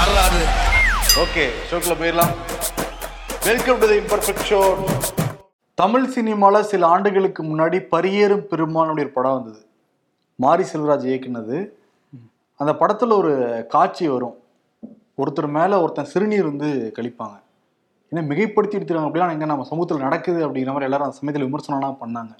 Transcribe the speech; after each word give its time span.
வரலாறு 0.00 0.42
ஓகே 1.22 1.42
ஷோக்கில் 1.68 1.96
போயிடலாம். 2.00 2.30
Welcome 3.46 3.78
to 3.80 3.86
the 3.90 3.96
imperfect 4.02 4.44
show 4.50 4.60
Tamil 5.80 6.06
சினிமாவில் 6.14 6.68
சில 6.70 6.86
ஆண்டுகளுக்கு 6.94 7.42
முன்னாடி 7.48 7.78
பரியேறும் 7.94 8.44
பெருமானுடைய 8.50 9.04
ஒரு 9.06 9.12
படம் 9.16 9.36
வந்தது. 9.38 9.60
மாரி 10.44 10.64
செல்வராஜ் 10.70 11.04
இயக்குனது. 11.10 11.56
அந்த 12.60 12.72
படத்தில் 12.82 13.12
ஒரு 13.18 13.32
காட்சி 13.74 14.06
வரும். 14.12 14.36
ஒருத்தர் 15.22 15.48
மேலே 15.58 15.80
ஒருத்தன் 15.82 16.10
சிறுநீர் 16.12 16.48
வந்து 16.52 16.70
கழிப்பாங்க. 16.98 17.36
ஏன்னா 18.12 18.22
மிகைப்படுத்தி 18.30 18.78
எடுத்துருக்காங்க 18.78 19.10
அப்படின்னா 19.10 19.28
எங்கே 19.36 19.50
நம்ம 19.52 19.66
சமூகத்தில் 19.72 20.06
நடக்குது 20.06 20.40
அப்படிங்கிற 20.46 20.74
மாதிரி 20.76 20.88
எல்லாரும் 20.90 21.08
அந்த 21.08 21.18
சமயத்தில் 21.20 21.46
விமர்சனம்லாம் 21.48 22.00
பண்ணாங்க. 22.04 22.32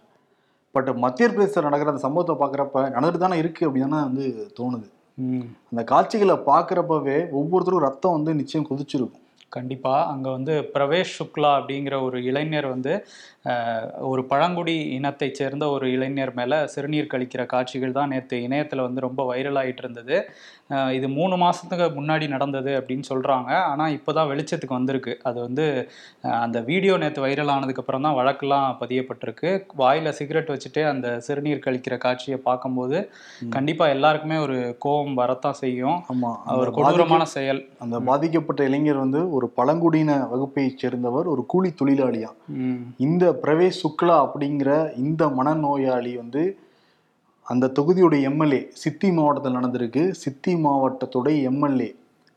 பட் 0.77 0.90
மத்திய 1.04 1.29
பிரதேசத்தில் 1.34 1.68
நடக்கிற 1.68 1.95
அந்த 1.95 2.04
சம்பவத்தை 2.06 2.36
பார்க்குறப்ப 2.45 2.86
நடந்துட்டு 2.96 3.24
தானே 3.27 3.42
இருக்குது 3.45 3.68
அப்படின்னு 3.68 4.00
வந்து 4.08 4.27
தோணுது. 4.61 4.88
அந்த 5.70 5.82
காட்சிகளை 5.84 6.36
பார்க்குறப்பவே 6.46 7.16
ஒவ்வொருத்தரும் 7.30 7.84
ரத்தம் 7.88 8.12
வந்து 8.12 8.34
நிச்சயம் 8.34 8.69
கொதிச்சிருக்கும். 8.70 9.20
கண்டிப்பா. 9.56 9.95
அங்க 10.12 10.27
வந்து 10.30 10.54
பிரவேஷ் 10.74 11.16
சுக்லா 11.18 11.50
அப்படிங்கிற 11.58 11.95
ஒரு 12.08 12.18
இளைஞர் 12.30 12.68
வந்து 12.74 12.92
ஒரு 14.10 14.22
பழங்குடி 14.30 14.74
இனத்தைச் 14.96 15.38
சேர்ந்த 15.38 15.64
ஒரு 15.74 15.86
இளைஞர் 15.92 16.32
மேல 16.38 16.54
சிறுநீர் 16.72 17.12
கழிக்கிற 17.12 17.42
காட்சிகள் 17.52 17.94
தான் 17.98 18.10
நேற்று 18.12 18.38
இணையத்துல 18.46 18.84
வந்து 18.86 19.05
ரொம்ப 19.06 19.20
வைரல் 19.30 19.58
ஆயிட்டு 19.60 19.82
இருந்தது. 19.84 20.16
இது 20.96 21.06
மூணு 21.16 21.34
மாசத்துக்கு 21.44 21.86
முன்னாடி 21.98 22.27
நடந்தது 22.34 22.72
அப்படின்னு 22.80 23.06
சொல்றாங்க. 23.10 23.50
ஆனா 23.70 23.84
இப்போதான் 23.96 24.30
வெளிச்சத்துக்கு 24.32 24.78
வந்திருக்கு. 24.78 25.14
அது 25.28 25.38
வந்து 25.46 25.64
அந்த 26.42 26.60
வீடியோ 26.69 26.96
நேற்று 27.02 27.24
வைரல் 27.27 27.52
ஆனதுக்கு 27.55 27.82
அப்புறம் 27.82 28.06
தான் 28.06 28.19
வழக்கெல்லாம் 28.20 28.77
பதியப்பட்டிருக்கு. 28.82 29.50
வாயில 29.82 30.12
சிகரெட் 30.19 30.52
வச்சுட்டு 30.55 30.84
அந்த 30.92 31.06
சிறுநீர் 31.28 31.64
கழிக்கிற 31.66 31.96
காட்சியை 32.06 32.38
பார்க்கும்போது 32.48 33.00
கண்டிப்பா 33.56 33.86
எல்லாருக்குமே 33.96 34.38
ஒரு 34.46 34.58
கோபம் 34.86 35.19
வரத்தான் 35.22 35.60
செய்யும். 35.62 35.98
ஆமாம் 36.14 36.38
ஒரு 36.60 36.72
கொடூரமான 36.78 37.24
செயல். 37.36 37.62
அந்த 37.84 37.96
பாதிக்கப்பட்ட 38.10 38.69
இளைஞர் 38.70 39.02
வந்து 39.05 39.22
ஒரு 39.40 39.48
பழங்குடியின 39.58 40.16
வகுப்பைச் 40.32 40.80
சேர்ந்தவர் 40.83 41.28
ஒரு 41.34 41.44
கூலி 41.52 41.70
தொழிலாளியா. 41.83 42.30
இந்த 43.06 43.24
பிரவேஷ் 43.44 43.80
சுக்லா 43.82 44.16
அப்படிங்கிற 44.24 44.72
இந்த 45.05 45.22
மனநோயாளி 45.38 46.14
வந்து 46.22 46.42
அந்த 47.47 47.70
தொகுதியுடைய 47.77 48.28
எம்எல்ஏ 48.30 48.62
சித்தி 48.82 49.08
மாவட்டத்தில் 49.14 49.56
நடந்திருக்கு. 49.58 50.02
சித்தி 50.22 50.52
மாவட்டத்துடைய 50.66 51.36
எம்எல்ஏ 51.52 51.88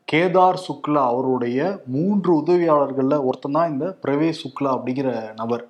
கேதார் 0.07 0.63
சுக்லா 0.67 1.01
அவருடைய 1.11 1.59
மூன்று 1.95 2.31
உதவியாளர்களில் 2.41 3.23
ஒருத்தன் 3.27 3.57
தான் 3.57 3.71
இந்த 3.73 3.85
பிரவேஷ் 4.03 4.41
சுக்லா 4.43 4.71
அப்படிங்கிற 4.77 5.09
நபர். 5.41 5.63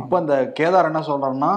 இப்போ 0.00 0.14
அந்த 0.22 0.34
கேதார் 0.58 0.88
என்ன 0.90 1.02
சொல்றாருன்னா 1.10 1.52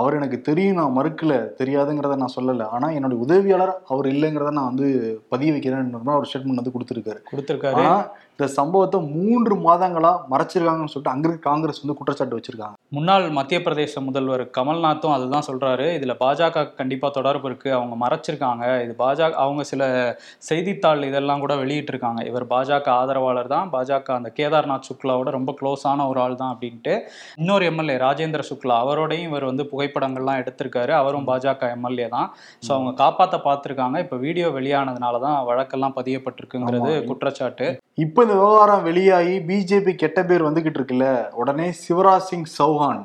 அவர் 0.00 0.16
எனக்கு 0.18 0.38
தெரியும் 0.48 0.78
நான் 0.78 0.94
மறுக்கல 0.98 1.34
தெரியாதுங்கிறத 1.58 2.14
நான் 2.20 2.36
சொல்லலை. 2.36 2.66
ஆனால் 2.74 2.94
என்னுடைய 2.98 3.18
உதவியாளர் 3.24 3.72
அவர் 3.92 4.06
இல்லைங்கிறத 4.12 4.52
நான் 4.58 4.70
வந்து 4.70 4.86
பதிய 5.32 5.52
வைக்கிறேன்னு 5.54 6.16
ஒரு 6.20 6.28
ஸ்டேட்மெண்ட் 6.30 6.62
வந்து 6.62 6.74
கொடுத்துருக்காரு. 6.76 7.20
கொடுத்துருக்காரு. 7.32 7.82
இந்த 8.38 8.46
சம்பவத்தை 8.56 8.98
மூன்று 9.16 9.54
மாதங்களா 9.64 10.10
மறைச்சிருக்காங்கன்னு 10.30 10.92
சொல்லிட்டு 10.92 11.12
அங்க 11.12 11.26
இருக்க 11.26 11.42
காங்கிரஸ் 11.48 11.80
வந்து 11.82 11.94
குற்றச்சாட்டு 11.98 12.38
வச்சிருக்காங்க. 12.38 12.76
முன்னாள் 12.96 13.26
மத்திய 13.36 13.58
பிரதேச 13.66 14.00
முதல்வர் 14.06 14.42
கமல்நாத்தும் 14.56 15.14
அதுதான் 15.16 15.46
சொல்றாரு. 15.48 15.86
இதுல 15.98 16.14
பாஜக 16.22 16.64
கண்டிப்பா 16.80 17.08
தொடர்பு 17.18 17.46
இருக்கு. 17.50 17.68
அவங்க 17.76 17.96
மறைச்சிருக்காங்க. 18.02 18.64
இது 18.86 18.94
பாஜக 19.02 19.38
அவங்க 19.44 19.64
சில 19.70 19.82
செய்தித்தாள் 20.48 21.06
இதெல்லாம் 21.10 21.44
கூட 21.44 21.54
வெளியிட்டிருக்காங்க. 21.62 22.22
இவர் 22.30 22.46
பாஜக 22.54 22.90
ஆதரவாளர் 23.02 23.52
தான். 23.54 23.70
பாஜக 23.76 24.12
அந்த 24.18 24.32
கேதார்நாத் 24.40 24.88
சுக்லாவோட 24.90 25.30
ரொம்ப 25.38 25.54
க்ளோஸான 25.60 26.08
ஒரு 26.12 26.22
ஆள் 26.24 26.36
தான் 26.42 26.52
அப்படின்ட்டு 26.56 26.96
இன்னொரு 27.42 27.66
எம்எல்ஏ 27.70 27.96
ராஜேந்திர 28.06 28.44
சுக்லா 28.50 28.80
அவரோடையும் 28.86 29.30
இவர் 29.30 29.48
வந்து 29.50 29.66
புகைப்படங்கள்லாம் 29.74 30.42
எடுத்திருக்காரு. 30.42 30.94
அவரும் 31.02 31.28
பாஜக 31.30 31.70
எம்எல்ஏ 31.76 32.08
தான். 32.16 32.28
ஸோ 32.66 32.72
அவங்க 32.78 32.94
காப்பாத்த 33.04 33.42
பார்த்திருக்காங்க. 33.48 33.96
இப்போ 34.06 34.18
வீடியோ 34.26 34.50
வெளியானதுனால 34.58 35.22
தான் 35.28 35.40
வழக்கெல்லாம் 35.52 35.96
பதியப்பட்டிருக்குங்கிறது. 36.00 36.92
குற்றச்சாட்டு. 37.12 37.68
இப்போ 38.04 38.22
இந்த 38.24 38.34
விவகாரம் 38.34 38.84
வெளியாகி 38.84 39.34
பிஜேபி 39.48 39.92
கெட்ட 39.94 40.18
பேர் 40.28 40.44
வந்துகிட்டு 40.46 40.78
இருக்குல்ல 40.78 41.06
உடனே 41.32 41.66
சிவராஜ் 41.80 42.28
சிங் 42.28 42.46
சௌஹான் 42.58 43.02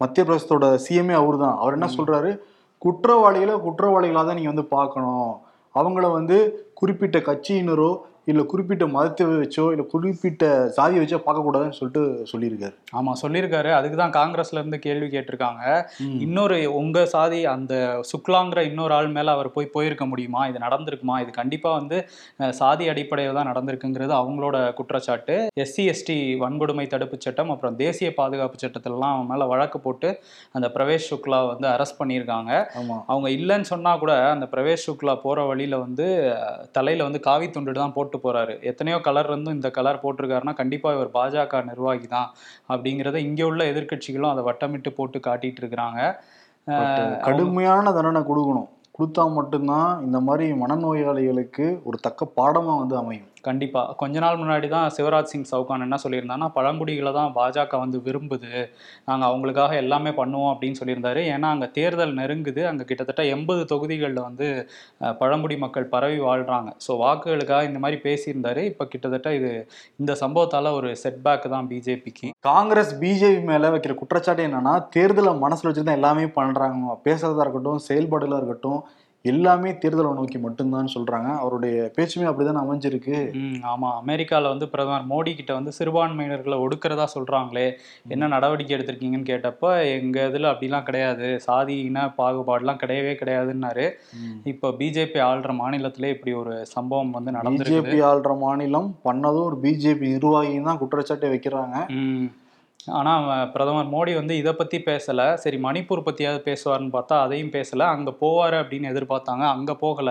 மத்திய 0.00 0.22
பிரதேசத்தோட 0.26 0.66
சிஎம்ஏ 0.84 1.14
அவர் 1.20 1.36
தான் 1.38 1.56
அவர் 1.56 1.76
என்ன 1.76 1.88
சொல்றாரு? 1.96 2.30
குற்றவாளிகளை 2.82 3.54
குற்றவாளிகளாக 3.64 4.24
தான் 4.26 4.38
நீங்க 4.38 4.52
வந்து 4.52 4.66
பார்க்கணும். 4.76 5.32
அவங்கள 5.74 6.04
வந்து 6.12 6.36
குறிப்பிட்ட 6.74 7.18
கட்சியினரோ 7.18 7.90
இல்லை 8.30 8.42
குறிப்பிட்ட 8.50 8.84
மதத்தை 8.94 9.24
வச்சோ 9.28 9.62
இல்லை 9.74 9.84
குறிப்பிட்ட 9.92 10.44
சாதியை 10.76 11.00
வச்சோ 11.02 11.18
பார்க்கக்கூடாதுன்னு 11.24 11.76
சொல்லிட்டு 11.78 12.02
சொல்லியிருக்காரு. 12.32 12.74
ஆமா 12.98 13.12
சொல்லியிருக்காரு. 13.22 13.70
அதுக்கு 13.78 13.96
தான் 14.00 14.14
காங்கிரஸ்ல 14.18 14.60
இருந்து 14.60 14.78
கேள்வி 14.84 15.08
கேட்டிருக்காங்க. 15.14 15.62
இன்னொரு 16.26 16.58
உங்க 16.80 16.98
சாதி 17.14 17.40
அந்த 17.54 17.74
சுக்லாங்கிற 18.10 18.62
இன்னொரு 18.70 18.94
ஆள் 18.98 19.10
மேல 19.16 19.32
அவர் 19.36 19.48
போய் 19.56 19.72
போயிருக்க 19.76 20.06
முடியுமா? 20.10 20.42
இது 20.50 20.60
நடந்திருக்குமா? 20.66 21.16
இது 21.24 21.32
கண்டிப்பா 21.40 21.72
வந்து 21.80 21.98
சாதி 22.60 22.86
அடிப்படையில் 22.92 23.38
தான் 23.38 23.50
நடந்திருக்குங்கிறது 23.50 24.14
அவங்களோட 24.20 24.56
குற்றச்சாட்டு. 24.80 25.36
எஸ்சி 25.64 25.84
எஸ்டி 25.94 26.16
வன்கொடுமை 26.44 26.86
தடுப்பு 26.94 27.18
சட்டம் 27.26 27.52
அப்புறம் 27.56 27.80
தேசிய 27.82 28.10
பாதுகாப்பு 28.20 28.62
சட்டத்திலலாம் 28.64 29.16
அவன் 29.16 29.30
மேல 29.32 29.50
வழக்கு 29.54 29.80
போட்டு 29.88 30.08
அந்த 30.56 30.70
பிரவேஷ் 30.76 31.10
சுக்லா 31.10 31.42
வந்து 31.52 31.68
அரெஸ்ட் 31.74 32.00
பண்ணியிருக்காங்க. 32.00 32.52
அவங்க 33.10 33.28
இல்லைன்னு 33.38 33.70
சொன்னா 33.72 33.94
கூட 34.04 34.14
அந்த 34.36 34.48
பிரவேஷ் 34.54 34.86
சுக்லா 34.88 35.16
போற 35.26 35.40
வழியில 35.50 35.82
வந்து 35.86 36.08
தலையில 36.78 37.04
வந்து 37.10 37.22
காவி 37.28 37.46
துண்டு 37.54 37.78
தான் 37.82 37.94
போட்டு 37.98 38.11
போறாரு. 38.24 38.54
எத்தனையோ 38.70 38.98
கலர் 39.08 39.28
இருந்தும் 39.30 39.56
இந்த 39.58 39.70
கலர் 39.78 40.00
போட்டிருக்காருன்னா 40.04 40.54
கண்டிப்பா 40.60 40.90
இவர் 40.96 41.10
பாஜக 41.18 41.62
நிர்வாகி 41.70 42.06
தான் 42.14 42.28
அப்படிங்கிறத 42.72 43.20
இங்க 43.28 43.42
உள்ள 43.50 43.64
எதிர்க்கட்சிகளும் 43.72 44.32
அதை 44.32 44.44
வட்டமிட்டு 44.50 44.92
போட்டு 44.98 45.20
காட்டிட்டு 45.28 45.62
இருக்கிறாங்க. 45.62 46.00
கடுமையான 47.26 47.92
தண்டனை 47.98 48.22
கொடுக்கணும். 48.30 48.70
கொடுத்தா 48.96 49.24
மட்டும்தான் 49.36 49.90
இந்த 50.06 50.18
மாதிரி 50.26 50.46
மனநோயாளிகளுக்கு 50.62 51.66
ஒரு 51.88 51.98
தக்க 52.06 52.30
பாடமா 52.38 52.74
வந்து 52.82 52.96
அமையும். 53.02 53.30
கண்டிப்பாக 53.48 53.94
கொஞ்ச 54.02 54.16
நாள் 54.24 54.38
முன்னாடி 54.40 54.68
தான் 54.74 54.86
சிவராஜ் 54.96 55.30
சிங் 55.32 55.48
சவுகான் 55.50 55.84
என்ன 55.86 55.96
சொல்லியிருந்தாங்கன்னா 56.04 56.48
பழங்குடிகளை 56.56 57.12
தான் 57.18 57.32
பாஜக 57.38 57.78
வந்து 57.82 57.98
விரும்புது. 58.06 58.52
நாங்கள் 59.08 59.28
அவங்களுக்காக 59.30 59.76
எல்லாமே 59.82 60.12
பண்ணுவோம் 60.20 60.50
அப்படின்னு 60.52 60.80
சொல்லியிருந்தாரு. 60.80 61.22
ஏன்னா 61.34 61.50
அங்கே 61.54 61.68
தேர்தல் 61.78 62.14
நெருங்குது. 62.20 62.62
அங்கே 62.70 62.86
கிட்டத்தட்ட 62.90 63.24
எண்பது 63.34 63.62
தொகுதிகளில் 63.72 64.22
வந்து 64.28 64.48
பழங்குடி 65.22 65.58
மக்கள் 65.64 65.90
பரவி 65.94 66.18
வாழ்கிறாங்க 66.28 66.70
ஸோ 66.86 66.94
வாக்குகளுக்காக 67.04 67.68
இந்த 67.70 67.80
மாதிரி 67.84 67.98
பேசியிருந்தாரு. 68.06 68.64
இப்போ 68.72 68.86
கிட்டத்தட்ட 68.94 69.34
இது 69.40 69.52
இந்த 70.02 70.14
சம்பவத்தால் 70.22 70.70
ஒரு 70.78 70.90
செட்பேக் 71.04 71.52
தான் 71.56 71.68
பிஜேபிக்கு. 71.72 72.28
காங்கிரஸ் 72.50 72.92
பிஜேபி 73.02 73.42
மேலே 73.52 73.70
வைக்கிற 73.74 73.94
குற்றச்சாட்டு 74.02 74.48
என்னன்னா 74.48 74.74
தேர்தலை 74.96 75.34
மனசில் 75.44 75.68
வச்சு 75.68 75.86
தான் 75.88 75.98
எல்லாமே 76.00 76.26
பண்ணுறாங்க 76.38 76.96
பேசுறதா 77.06 77.44
இருக்கட்டும் 77.44 77.80
செயல்பாடுகளாக 77.88 78.40
இருக்கட்டும் 78.42 78.80
எல்லாமே 79.24 79.70
தேர்தலை 79.70 80.14
நோக்கி 80.14 80.38
மட்டும்தான் 80.38 80.88
சொல்றாங்க. 80.94 81.38
அவருடைய 81.38 81.92
பேச்சுமே 81.96 82.26
அப்படிதான் 82.28 82.62
அமைஞ்சிருக்கு. 82.62 83.16
ஆமா. 83.72 83.90
அமெரிக்கால 84.00 84.42
வந்து 84.42 84.68
பிரதமர் 84.68 85.08
மோடி 85.08 85.34
கிட்ட 85.34 85.54
வந்து 85.54 85.72
சிறுபான்மையினர்களை 85.78 86.56
ஒடுக்கிறதா 86.58 87.06
சொல்றாங்களே. 87.14 87.66
என்ன 88.08 88.26
நடவடிக்கை 88.26 88.78
எடுத்திருக்கீங்கன்னு 88.78 89.30
கேட்டப்ப 89.32 89.84
எங்க 89.92 90.30
இதுல 90.32 90.50
அப்படிலாம் 90.52 90.82
கிடையாது. 90.82 91.40
சாதி 91.40 91.80
இன 91.80 92.14
பாகுபாடுலாம் 92.18 92.80
கிடையவே 92.82 93.14
கிடையாதுன்னாரு. 93.14 93.86
இப்போ 94.44 94.68
பிஜேபி 94.70 95.20
ஆள்ற 95.20 95.52
மாநிலத்திலே 95.52 96.08
இப்படி 96.08 96.32
ஒரு 96.32 96.66
சம்பவம் 96.66 97.10
வந்து 97.10 97.30
நடந்திருக்கு 97.30 97.80
பிஜேபி 97.80 98.00
ஆள்ற 98.02 98.38
மாநிலம் 98.38 98.98
பண்ணதும் 99.04 99.44
ஒரு 99.44 99.58
பிஜேபி 99.62 100.08
நிர்வாகியும் 100.14 100.62
தான் 100.62 100.78
குற்றச்சாட்டை 100.78 101.30
வைக்கிறாங்க. 101.30 101.76
ம் 102.88 102.92
ஆனா 102.92 103.16
அவன் 103.16 103.50
பிரதமர் 103.52 103.90
மோடி 103.92 104.14
வந்து 104.14 104.36
இதை 104.36 104.52
பத்தி 104.52 104.78
பேசல. 104.78 105.34
சரி 105.34 105.56
மணிப்பூர் 105.56 106.04
பத்தியாவது 106.06 106.40
பேசுவார்னு 106.44 106.90
பார்த்தா 106.92 107.20
அதையும் 107.20 107.50
பேசல. 107.50 107.78
அங்க 107.78 108.10
போவாரு 108.20 108.56
அப்படின்னு 108.62 108.90
எதிர்பார்த்தாங்க. 108.90 109.44
அங்க 109.48 109.74
போகல. 109.74 110.10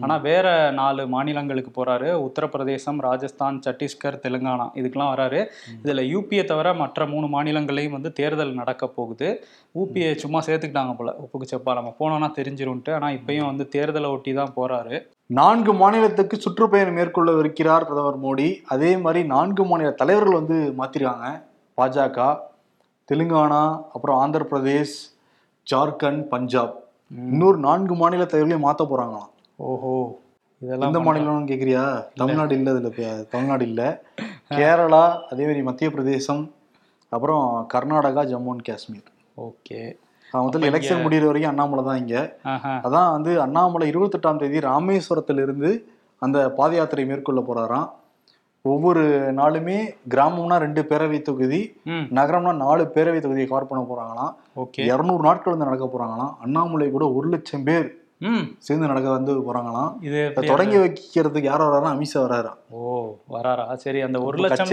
ஆனா 0.00 0.16
வேற 0.16 0.70
நாலு 0.70 1.06
மாநிலங்களுக்கு 1.06 1.84
போறாரு. 1.84 2.12
உத்தரப்பிரதேசம் 2.12 2.98
ராஜஸ்தான் 2.98 3.62
சத்தீஸ்கர் 3.66 4.20
தெலுங்கானா 4.22 4.66
இதுக்கெல்லாம் 4.74 5.14
வராரு. 5.14 5.46
இதுல 5.84 6.02
யூபியை 6.12 6.44
தவிர 6.44 6.74
மற்ற 6.74 7.06
மூணு 7.06 7.26
மாநிலங்களையும் 7.26 7.90
வந்து 7.90 8.12
தேர்தல் 8.12 8.54
நடக்க 8.54 8.86
போகுது. 8.88 9.46
ஊபியை 9.74 10.14
சும்மா 10.14 10.40
சேர்த்துக்கிட்டாங்க 10.40 10.96
போல. 10.96 11.16
உப்புக்குச்சப்பா 11.18 11.74
நம்ம 11.74 11.96
போனோம்னா 12.00 12.30
தெரிஞ்சிரும்ட்டு 12.40 12.94
ஆனா 12.94 13.08
இப்பயும் 13.08 13.46
வந்து 13.46 13.68
தேர்தலை 13.76 14.10
ஒட்டி 14.10 14.32
தான் 14.32 14.54
போறாரு. 14.56 14.96
நான்கு 15.26 15.72
மாநிலத்துக்கு 15.74 16.36
சுற்றுப்பயணம் 16.36 16.94
மேற்கொள்ள 16.94 17.38
இருக்கிறார் 17.38 17.84
பிரதமர் 17.84 18.22
மோடி. 18.22 18.60
அதே 18.66 18.96
மாதிரி 18.96 19.26
நான்கு 19.26 19.64
மாநில 19.64 19.90
தலைவர்கள் 19.90 20.32
வந்து 20.32 20.74
மாத்திருக்காங்க. 20.78 21.47
பாஜக 21.78 22.38
தெலுங்கானா 23.12 23.82
அப்புறம் 23.94 24.18
ஆந்திர 24.18 24.46
பிரதேஷ் 24.50 24.96
ஜார்க்கண்ட் 25.70 26.22
பஞ்சாப் 26.22 26.86
இன்னொரு 27.28 27.58
நான்கு 27.58 27.94
மாநில 27.94 28.24
தலைவர்களையும் 28.24 28.62
மாத்த 28.64 28.90
போறாங்களாம். 28.90 29.28
ஓஹோ 29.56 30.18
இதெல்லாம் 30.58 30.94
எந்த 30.94 31.12
மாநிலம்னு 31.12 31.48
கேக்குறியா? 31.48 32.04
தமிழ்நாடு 32.14 32.54
இல்ல 32.54 32.70
இதுல 32.70 32.92
பே- 32.92 33.28
தமிழ்நாடு 33.28 33.66
இல்ல. 33.66 34.02
கேரளா 34.50 35.22
அதே 35.22 35.42
மாதிரி 35.42 35.62
மத்திய 35.62 35.90
பிரதேசம் 35.90 36.54
அப்புறம் 37.08 37.68
கர்நாடகா 37.74 38.22
ஜம்மு 38.26 38.48
அண்ட் 38.48 38.64
காஷ்மீர். 38.64 39.02
ஓகே. 39.36 39.96
முதல்ல 40.32 40.70
எலெக்ஷன் 40.70 41.02
முடியிற 41.02 41.24
வரைக்கும் 41.24 41.44
அண்ணாமலை 41.44 41.84
தான் 41.84 41.98
இங்க. 41.98 42.36
அதான் 42.82 43.10
வந்து 43.10 43.40
அண்ணாமலை 43.40 43.90
இருபத்தெட்டாம் 43.90 44.38
தேதி 44.38 44.58
ராமேஸ்வரத்திலிருந்து 44.58 45.82
அந்த 46.18 46.50
பாத 46.50 46.74
யாத்திரை 46.74 47.04
மேற்கொள்ள 47.04 47.40
போறாராம். 47.40 47.90
ஒவ்வொரு 48.62 49.02
நாளுமே 49.40 49.76
கிராமம்னா 50.14 50.56
ரெண்டு 50.64 50.82
பேரவை 50.88 51.18
தொகுதி 51.28 51.60
நகரம்னா 52.18 52.52
நாலு 52.64 52.84
பேரவை 52.94 53.20
தொகுதியை 53.24 53.46
கவர் 53.46 53.70
பண்ண 53.70 53.82
போறாங்களாம். 53.90 54.32
ஓகே. 54.62 54.82
இருநூறு 54.90 55.22
நாட்கள் 55.22 55.54
வந்து 55.54 55.68
நடக்க 55.68 55.86
போறாங்களாம். 55.92 56.32
அண்ணாமலை 56.44 56.90
கூட 56.90 57.06
ஒரு 57.18 57.28
லட்சம் 57.28 57.66
பேர் 57.68 57.88
சேர்ந்து 58.58 58.90
நடக்க 58.90 59.08
வந்து 59.10 59.32
போறாங்களாம். 59.48 59.92
இது 60.06 60.32
தொடங்கி 60.50 60.78
வைக்கிறதுக்கு 60.84 61.50
யார் 61.50 61.64
வராரா 61.66 61.90
அமித்ஷா 61.94 62.20
வராரா? 62.26 62.52
ஓ 62.70 62.80
வராரா? 63.34 63.66
சரி 63.84 64.00
அந்த 64.00 64.20
ஒரு 64.28 64.38
லட்சம். 64.44 64.72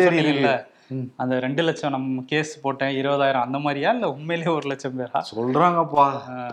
அந்த 1.15 1.39
ரெண்டு 1.39 1.63
லட்சம் 1.63 1.91
நம்ம 1.91 2.23
கேஸ் 2.25 2.61
போட்டேன் 2.61 2.95
இருபதாயிரம் 2.95 3.45
அந்த 3.47 3.57
மாதிரியா? 3.57 3.91
இல்ல 3.91 4.09
உண்மையிலேயே 4.09 4.55
ஒரு 4.55 4.67
லட்சம் 4.67 4.99
பேரா? 4.99 5.21
சொல்றாங்கப்பா. 5.35 6.05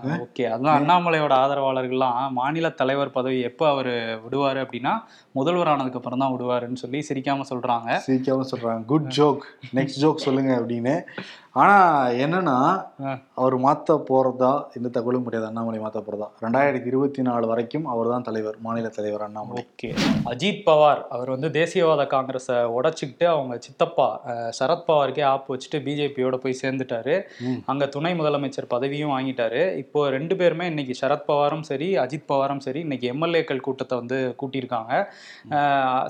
ஓகே. 0.04 0.44
அதான் 0.54 0.76
அண்ணாமலையோட 0.78 1.34
ஆதரவாளர்கள்லாம் 1.42 2.30
மாநில 2.30 2.70
தலைவர் 2.70 3.10
பதவி 3.10 3.40
எப்போ 3.40 3.68
அவர் 3.68 3.92
விடுவாரு 4.26 4.62
அப்படின்னா 4.64 4.94
முதல்வர் 5.32 5.68
ஆனதுக்கு 5.68 6.00
அப்புறம் 6.02 6.18
தான் 6.18 6.32
விடுவாருன்னு 6.32 6.82
சொல்லி 6.84 7.04
சிரிக்காம 7.08 7.40
சொல்றாங்க. 7.50 7.96
சீக்கிரமா 7.96 8.44
சொல்றாங்க. 8.56 8.84
குட் 8.84 9.14
ஜோக் 9.16 9.44
நெக்ஸ்ட் 9.74 10.00
ஜோக் 10.00 10.26
சொல்லுங்க 10.26 10.60
அப்படின்னு. 10.60 10.96
ஆனா 11.60 11.74
என்னன்னா. 12.24 12.54
அவர் 13.40 13.54
மாத்த 13.64 13.94
போறதா 14.08 14.50
எந்த 14.76 14.88
தகவலும் 14.94 15.24
முடியாது 15.24 15.46
அண்ணாமலை 15.48 15.78
மாத்த 15.82 16.00
போறதா. 16.04 16.26
ரெண்டாயிரத்தி 16.44 16.88
இருபத்தி 16.90 17.22
நாலு 17.26 17.46
வரைக்கும் 17.50 17.86
அவர் 17.92 18.08
தான் 18.12 18.24
தலைவர் 18.28 18.56
மாநில 18.66 18.88
தலைவர் 18.96 19.24
அண்ணாமலை. 19.26 19.62
ஓகே. 19.62 19.88
அஜித் 20.30 20.62
பவார் 20.68 21.02
அவர் 21.14 21.30
வந்து 21.34 21.48
தேசியவாத 21.58 22.06
காங்கிரஸை 22.14 22.56
உடைச்சிக்கிட்டு 22.76 23.26
அவங்க 23.32 23.56
சித்தப்பா 23.66 24.06
சரத்பவாருக்கே 24.60 25.24
ஆப் 25.32 25.50
வச்சுட்டு 25.54 25.80
பிஜேபியோட 25.88 26.38
போய் 26.44 26.56
சேர்ந்துட்டாரு. 26.62 27.16
அங்க 27.72 27.88
துணை 27.96 28.12
முதலமைச்சர் 28.20 28.70
பதவியும் 28.74 29.12
வாங்கிட்டாரு. 29.16 29.62
இப்போ 29.82 30.08
ரெண்டு 30.16 30.36
பேருமே 30.42 30.68
இன்னைக்கு 30.72 30.96
சரத்பவாரும் 31.02 31.66
சரி 31.70 31.90
அஜித் 32.04 32.28
பவாரும் 32.32 32.64
சரி 32.68 32.82
இன்னைக்கு 32.86 33.12
எம்எல்ஏக்கள் 33.12 33.64
கூட்டத்தை 33.68 33.98
வந்து 34.02 34.20
கூட்டியிருக்காங்க. 34.42 35.04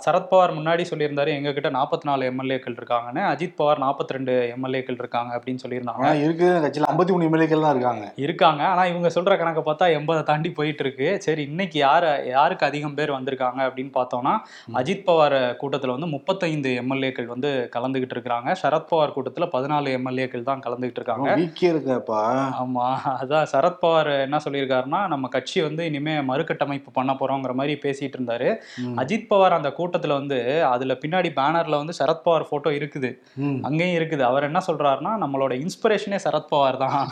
சரத்பவார் 0.06 0.56
முன்னாடி 0.60 0.86
சொல்லியிருந்தாரு 0.92 1.36
எங்ககிட்ட 1.40 1.72
நாற்பத்தி 1.80 2.08
நாலு 2.12 2.30
எம்எல்ஏக்கள் 2.32 2.78
இருக்காங்கன்னு. 2.80 3.24
அஜித் 3.34 3.58
பவார் 3.60 3.84
நாற்பத்தி 3.86 4.18
ரெண்டு 4.18 4.34
எம்எல்ஏக்கள் 4.56 5.02
இருக்காங்க. 5.02 5.30
அப்படின்னு 5.36 5.62
சொல்லியிருந்தாங்க. 5.64 6.04
ஆனா 6.04 6.12
இருக்கு 6.26 6.48
கட்சியில 6.64 6.88
ஐம்பத்தி 6.92 7.12
மூணு 7.14 7.28
எம்எல்ஏக்கள் 7.28 7.64
தான் 7.66 7.74
இருக்காங்க. 7.76 8.04
இருக்காங்க. 8.24 8.62
ஆனா 8.72 8.84
இவங்க 8.92 9.10
சொல்ற 9.16 9.38
கணக்கை 9.40 9.64
பார்த்தா 9.68 9.88
எண்பதை 9.98 10.22
தாண்டி 10.22 10.50
போயிட்டு 10.50 10.84
இருக்கு 10.86 11.08
சரி 11.26 11.42
இன்னைக்கு 11.42 11.78
யார 11.84 12.04
யாருக்கு 12.26 12.66
அதிகம் 12.66 12.96
பேர் 12.98 13.16
வந்திருக்காங்க 13.16 13.60
அப்படின்னு 13.68 13.92
பார்த்தோம்னா 13.98 14.34
அஜித் 14.80 15.06
பவார் 15.08 15.38
கூட்டத்துல 15.62 15.94
வந்து 15.96 16.10
முப்பத்தைந்து 16.16 16.70
எம்எல்ஏக்கள் 16.82 17.32
வந்து 17.34 17.50
கலந்துகிட்டு 17.76 18.16
இருக்காங்க 18.16 18.56
சரத்பவார் 18.62 19.14
கூட்டத்துல 19.16 19.48
பதினாலு 19.54 19.96
எம்எல்ஏக்கள் 19.98 20.48
தான் 20.50 20.64
கலந்துகிட்டு 20.66 21.00
இருக்காங்க. 21.00 21.28
இருக்கப்பா? 21.68 22.20
ஆமா 22.62 22.86
அதான் 23.22 23.50
சரத்பவார் 23.52 24.10
என்ன 24.26 24.40
சொல்லியிருக்காருன்னா 24.44 25.00
நம்ம 25.06 25.28
கட்சி 25.28 25.58
வந்து 25.60 25.82
இனிமே 25.90 26.14
மறுகட்டமைப்பு 26.30 26.90
பண்ண 26.92 27.12
போறோங்கிற 27.20 27.52
மாதிரி 27.60 27.74
பேசிட்டு 27.84 28.16
இருந்தாரு. 28.18 28.48
அஜித் 29.02 29.28
பவார் 29.30 29.58
அந்த 29.58 29.70
கூட்டத்துல 29.78 30.16
வந்து 30.20 30.38
அதுல 30.72 30.96
பின்னாடி 31.02 31.30
பேனர்ல 31.38 31.80
வந்து 31.82 31.94
சரத்பவார் 32.00 32.48
போட்டோ 32.50 32.70
இருக்குது. 32.78 33.10
அங்கேயும் 33.68 33.96
இருக்குது. 33.98 34.24
அவர் 34.30 34.48
என்ன 34.48 34.60
சொல்றாருன்னா 34.66 35.12
நம்மளோட 35.22 35.52
இன்ஸ்பிரேஷனே 35.64 36.18
சரத்பவார் 36.26 36.78
தான். 36.84 37.08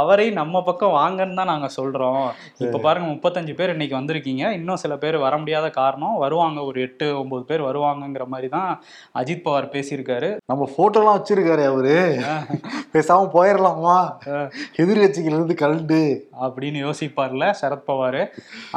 அவரை 0.00 0.26
நம்ம 0.40 0.62
பக்கம் 0.68 0.96
வாங்கன்னு 1.00 1.38
தான் 1.40 1.50
நாங்க 1.52 1.68
சொல்றோம். 1.78 2.26
இப்ப 2.64 2.80
பாருங்க 2.86 3.08
முப்பத்தஞ்சு 3.14 3.54
பேர் 3.60 3.74
இன்னைக்கு 3.74 3.98
வந்திருக்கீங்க. 3.98 4.44
இன்னும் 4.58 4.82
சில 4.84 4.96
பேர் 5.04 5.18
வர 5.26 5.34
முடியாத 5.42 5.66
காரணம் 5.80 6.16
வருவாங்க 6.24 6.60
ஒரு 6.70 6.80
எட்டு 6.86 7.08
ஒன்பது 7.22 7.44
பேர் 7.50 7.66
வருவாங்கங்கிற 7.68 8.26
மாதிரி 8.34 8.50
தான் 8.56 8.70
அஜித் 9.22 9.44
பவார் 9.46 9.72
பேசியிருக்காரு. 9.76 10.30
நம்ம 10.52 10.68
போட்டோலாம் 10.76 11.18
வச்சிருக்காரு 11.18 11.64
அவரு. 11.72 11.96
பேசாம 12.94 13.28
போயிடலாமா 13.36 13.96
எதிர்கட்சிகள் 14.82 15.36
இருந்து 15.36 15.54
கலண்டு 15.62 16.00
அப்படின்னு 16.44 16.78
யோசிப்பார்ல 16.86 17.44
சரத்பவார் 17.60 18.20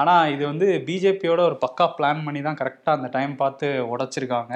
ஆனா 0.02 0.14
இது 0.34 0.44
வந்து 0.52 0.68
பிஜேபியோட 0.88 1.42
ஒரு 1.50 1.58
பக்கா 1.64 1.86
பிளான் 1.98 2.24
பண்ணி 2.26 2.42
தான் 2.48 2.60
கரெக்டா 2.62 2.92
அந்த 2.98 3.08
டைம் 3.16 3.34
பார்த்து 3.42 3.68
உடைச்சிருக்காங்க. 3.94 4.54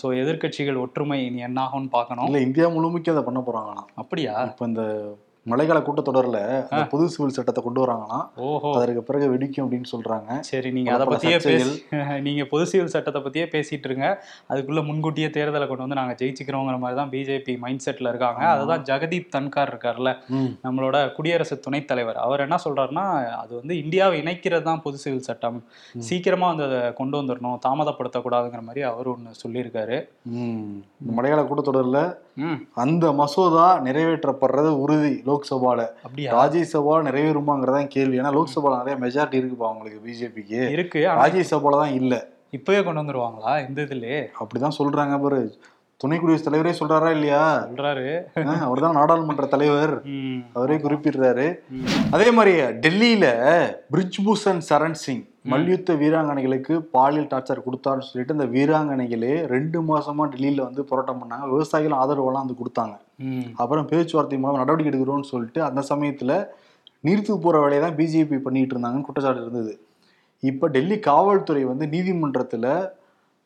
ஸோ 0.00 0.06
எதிர்க்கட்சிகள் 0.22 0.80
ஒற்றுமை 0.84 1.18
இனி 1.26 1.40
என்ன 1.48 1.58
ஆகும்னு 1.66 1.90
பார்க்கணும். 1.96 2.26
இல்ல 2.28 2.40
இந்தியா 2.46 2.66
முழுமைக்கு 2.76 3.12
அதை 3.14 3.22
பண்ண 3.28 3.40
போறாங்களாம். 3.48 3.88
அப்படியா? 3.94 4.42
இப்ப 4.44 4.66
இந்த 4.66 4.84
மழைக்கால 5.46 5.80
கூட்டத்தொடர்ல 5.84 6.38
புது 6.88 7.08
சிவில் 7.08 7.34
சட்டத்தை 7.36 7.64
கொண்டு 7.64 7.80
வராங்களாம். 7.84 8.24
ஓஹோ. 8.46 8.70
அதற்கு 8.76 9.02
பிறகு 9.02 9.26
வெடிக்கும் 9.34 9.62
அப்படின்னு 9.64 9.90
சொல்றாங்க. 9.92 10.40
சரி 10.40 10.70
நீங்க 10.70 10.90
அதை 10.94 11.06
பத்தியே 11.06 11.38
பேசி. 11.44 11.70
நீங்க 12.26 12.44
பொது 12.44 12.66
சிவில் 12.66 12.86
சட்டத்தை 12.86 13.22
பத்தியே 13.22 13.46
பேசிட்டு 13.54 13.84
இருங்க. 13.84 14.06
அதுக்குள்ள 14.48 14.86
முன்கூட்டியே 14.86 15.28
தேர்தலை 15.28 15.66
கொண்டு 15.66 15.84
வந்து 15.84 15.94
நாங்க 15.94 16.14
ஜெயிச்சுக்கிறோங்கிற 16.22 16.78
மாதிரி 16.78 16.98
தான் 17.00 17.10
பிஜேபி 17.10 17.58
மைண்ட் 17.58 17.84
செட்ல 17.84 18.08
இருக்காங்க. 18.08 18.42
அதுதான் 18.46 18.82
ஜெகதீப் 18.82 19.32
தன்கார் 19.36 19.72
இருக்கார்ல. 19.72 20.12
நம்மளோட 20.66 21.14
குடியரசு 21.14 21.58
துணைத் 21.60 21.88
தலைவர் 21.88 22.16
அவர் 22.16 22.40
என்ன 22.40 22.58
சொல்றாருன்னா 22.64 23.06
அது 23.32 23.54
வந்து 23.56 23.76
இந்தியாவை 23.82 24.20
இணைக்கிறது 24.20 24.62
தான் 24.62 24.82
பொது 24.82 24.98
சிவில் 24.98 25.26
சட்டம். 25.30 25.58
சீக்கிரமா 25.98 26.48
வந்து 26.52 26.66
அதை 26.68 26.92
கொண்டு 26.92 27.22
வந்துடணும் 27.22 27.58
தாமதப்படுத்தக்கூடாதுங்கிற 27.68 28.60
மாதிரி 28.60 28.82
அவர் 28.82 29.06
ஒன்று 29.06 29.40
சொல்லியிருக்காரு. 29.44 29.98
மழைக்கால 31.16 31.48
கூட்டத்தொடர்ல 31.48 32.00
அந்த 32.74 33.12
மசோதா 33.12 33.82
நிறைவேற்றப்படுறது 33.82 34.68
உறுதி 34.68 35.22
லோக்சபால. 35.26 35.86
அப்படியா? 36.02 36.46
ராஜ்யசபா 36.46 37.02
நிறைவேறுமாங்கிறதான் 37.06 37.86
கேள்வி. 37.86 38.20
ஏன்னா 38.20 38.32
லோக்சபால 38.38 38.84
நிறைய 38.84 38.96
மெஜாரிட்டி 39.06 39.34
இருக்குப்பா 39.34 39.68
அவங்களுக்கு 39.70 40.00
பிஜேபிக்கு. 40.04 40.68
இருக்கு 40.70 40.98
ராஜ்யசபால 40.98 41.70
தான் 41.70 41.92
இல்ல. 41.92 42.28
இப்பவே 42.50 42.82
கொண்டு 42.82 43.02
வந்துருவாங்களா 43.02 43.68
இந்த 43.68 43.82
இதுலயே? 43.82 44.26
அப்படிதான் 44.40 44.70
சொல்றாங்க 44.78 45.22
பாரு. 45.22 45.58
துணை 45.96 46.18
குடியரசுத் 46.18 46.52
தலைவரே 46.52 46.72
சொல்றாரா 46.80 47.10
இல்லையா? 47.10 47.66
சொல்றாரு. 47.66 48.24
அவர் 48.60 48.80
தான் 48.80 48.92
நாடாளுமன்ற 48.92 49.46
தலைவர். 49.46 50.02
அவரே 50.54 50.76
குறிப்பிடுறாரு. 50.76 51.54
அதே 52.10 52.30
மாதிரி 52.30 52.60
டெல்லியில 52.62 53.26
பிரிஜ்பூஷன் 53.92 54.60
சரண் 54.68 54.92
சிங் 54.92 55.24
மல்யுத்த 55.52 55.94
வீராங்கனைகளுக்கு 56.02 56.74
பாலியல் 56.94 57.28
டார்ச்சர் 57.32 57.64
கொடுத்தாருன்னு 57.66 58.08
சொல்லிட்டு 58.10 58.36
இந்த 58.36 58.46
வீராங்கனைகளே 58.54 59.34
ரெண்டு 59.54 59.78
மாசமா 59.90 60.24
டெல்லியில 60.32 60.64
வந்து 60.68 60.82
போராட்டம் 60.90 61.20
பண்ணாங்க. 61.20 61.44
விவசாயிகள் 61.54 61.98
ஆதரவெல்லாம் 62.02 62.44
வந்து 62.46 62.60
கொடுத்தாங்க. 62.60 62.96
அப்புறம் 63.62 63.88
பேச்சுவார்த்தை 63.92 64.38
மூலம் 64.44 64.62
நடவடிக்கை 64.62 64.90
எடுக்கிறோம்னு 64.92 65.30
சொல்லிட்டு 65.32 65.62
அந்த 65.68 65.82
சமயத்துல 65.90 66.32
நீர்த்து 67.06 67.38
போற 67.44 67.56
வேலையை 67.64 67.80
தான் 67.84 67.98
பிஜேபி 67.98 68.38
பண்ணிட்டு 68.46 68.74
இருந்தாங்கன்னு 68.74 69.06
குற்றச்சாட்டு 69.08 69.44
இருந்தது. 69.44 69.74
இப்போ 70.42 70.66
டெல்லி 70.76 70.96
காவல்துறை 71.08 71.62
வந்து 71.72 71.84
நீதிமன்றத்துல 71.94 72.66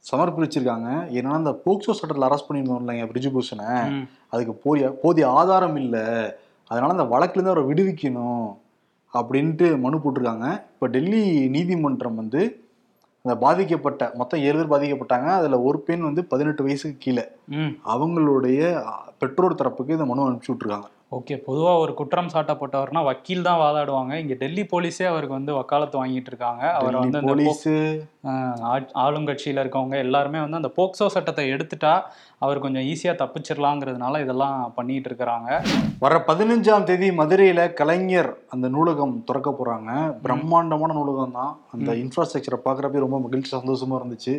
சமர்ப்பிச்சிருக்காங்க. 0.05 0.89
என்னன்னா 1.17 1.41
இந்த 1.43 1.53
போக்சோ 1.65 1.93
சட்டத்தில் 1.99 2.29
அரெஸ்ட் 2.29 2.49
பண்ணியிருந்தோம் 2.49 2.83
இல்லைங்க 2.83 3.05
பிரிஜுபூஷனை. 3.13 3.69
அதுக்கு 4.33 4.55
போதிய 4.65 4.89
போதிய 5.03 5.27
ஆதாரம் 5.41 5.79
இல்லை. 5.85 6.07
அதனால 6.71 6.95
அந்த 6.97 7.07
வழக்குலேருந்து 7.13 7.53
அவரை 7.53 7.65
விடுவிக்கணும். 7.71 8.49
அப்படின்ட்டு 9.15 9.79
மனு 9.79 9.97
போட்டிருக்காங்க. 9.97 10.47
இப்போ 10.73 10.87
டெல்லி 10.89 11.23
நீதிமன்றம் 11.49 12.15
வந்து 12.15 12.43
அந்த 13.25 13.35
பாதிக்கப்பட்ட 13.39 14.13
மொத்தம் 14.15 14.41
ஏழு 14.41 14.57
பேர் 14.57 14.73
பாதிக்கப்பட்டாங்க. 14.73 15.29
அதில் 15.33 15.65
ஒரு 15.65 15.79
பெண் 15.81 16.01
வந்து 16.01 16.25
பதினெட்டு 16.25 16.63
வயசுக்கு 16.63 16.99
கீழே 16.99 17.25
ம். 17.55 17.73
அவங்களுடைய 17.87 18.61
பெற்றோர் 19.19 19.55
தரப்புக்கு 19.55 19.89
இந்த 19.89 20.05
மனு 20.05 20.27
அனுப்பிச்சு 20.29 20.53
விட்ருக்காங்க 20.55 20.89
ஓகே 21.17 21.35
பொதுவா 21.47 21.73
ஒரு 21.81 21.93
குற்றம் 21.99 22.31
சாட்டப்பட்டவர்னா 22.35 23.01
வக்கீல் 23.09 23.45
தான் 23.47 23.59
வாதாடுவாங்க. 23.63 24.13
இங்க 24.23 24.35
டெல்லி 24.43 24.63
போலீஸே 24.71 25.07
அவருக்கு 25.11 25.35
வந்து 25.39 25.53
வக்காலத்து 25.57 25.97
வாங்கிட்டு 26.01 26.31
இருக்காங்க. 26.33 26.63
அவர் 26.79 26.97
வந்து 27.01 27.19
ஆளுங்கட்சியில 29.05 29.63
இருக்கவங்க 29.65 29.97
எல்லாருமே 30.05 30.41
வந்து 30.45 30.61
அந்த 30.61 30.71
போக்சோ 30.79 31.09
சட்டத்தை 31.15 31.45
எடுத்துட்டா 31.55 31.93
அவர் 32.45 32.63
கொஞ்சம் 32.65 32.87
ஈஸியா 32.93 33.15
தப்பிச்சிடலாங்கிறதுனால 33.23 34.23
இதெல்லாம் 34.25 34.57
பண்ணிட்டு 34.79 35.11
இருக்கிறாங்க. 35.11 35.51
வர 36.05 36.23
பதினஞ்சாம் 36.31 36.89
தேதி 36.91 37.11
மதுரையில 37.21 37.69
கலைஞர் 37.81 38.31
அந்த 38.57 38.69
நூலகம் 38.77 39.15
திறக்க 39.31 39.51
போறாங்க. 39.61 39.91
பிரம்மாண்டமான 40.27 40.97
நூலகம் 41.01 41.37
தான். 41.41 41.53
அந்த 41.77 41.93
இன்ஃப்ராஸ்ட்ரக்சரை 42.05 42.61
பார்க்குறப்ப 42.69 43.07
ரொம்ப 43.07 43.21
மகிழ்ச்சி 43.27 43.53
சந்தோஷமா 43.59 43.99
இருந்துச்சு. 44.01 44.37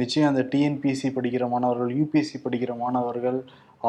நிச்சயம் 0.00 0.30
அந்த 0.32 0.42
டிஎன்பிசி 0.52 1.08
படிக்கிற 1.16 1.44
மாணவர்கள் 1.54 1.90
யூபிஎஸ்சி 1.96 2.36
படிக்கிற 2.44 2.72
மாணவர்கள் 2.84 3.40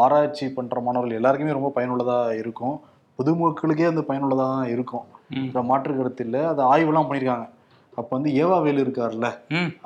ஆராய்ச்சி 0.02 0.46
பண்ற 0.58 0.82
மாணவர்கள் 0.86 1.20
எல்லாருக்குமே 1.20 1.58
ரொம்ப 1.58 1.72
பயனுள்ளதா 1.78 2.20
இருக்கும். 2.42 2.78
பொதுமக்களுக்கே 3.20 3.90
அந்த 3.90 4.04
பயனுள்ளதா 4.10 4.46
தான் 4.58 4.70
இருக்கும். 4.76 5.08
மாற்று 5.72 5.92
கருத்து 5.98 6.24
இல்லை. 6.28 6.42
அதை 6.52 6.62
ஆய்வுலாம் 6.74 7.08
பண்ணியிருக்காங்க 7.10 7.48
அப்போ 8.00 8.12
வந்து 8.18 8.32
ஏவா 8.42 8.58
வேலு 8.66 8.84
இருக்கார்ல 8.84 9.28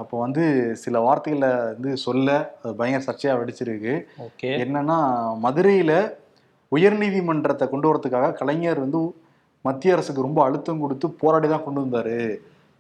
அப்போ 0.01 0.15
வந்து 0.23 0.43
சில 0.81 0.99
வார்த்தைகளை 1.05 1.49
வந்து 1.71 1.91
சொல்ல 2.03 2.35
அது 2.61 2.73
பயங்கர 2.79 3.03
சர்ச்சையாக 3.07 3.39
வெடிச்சிருக்கு. 3.41 3.93
என்னன்னா 4.63 4.97
மதுரையில 5.45 5.93
உயர்நீதிமன்றத்தை 6.71 7.65
கொண்டு 7.71 7.89
வரதுக்காக 7.89 8.31
கலைஞர் 8.41 8.83
வந்து 8.85 9.01
மத்திய 9.65 9.95
அரசுக்கு 9.95 10.27
ரொம்ப 10.27 10.39
அழுத்தம் 10.47 10.83
கொடுத்து 10.83 11.07
போராடி 11.21 11.47
தான் 11.53 11.65
கொண்டு 11.65 11.83
வந்தாரு. 11.85 12.17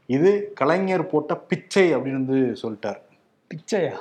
இது 0.09 0.31
கலைஞர் 0.59 1.09
போட்ட 1.13 1.33
பிச்சை 1.51 1.85
அப்படின்னு 1.95 2.21
வந்து 2.23 2.39
சொல்லிட்டார். 2.61 2.99
பிச்சையா? 3.51 3.95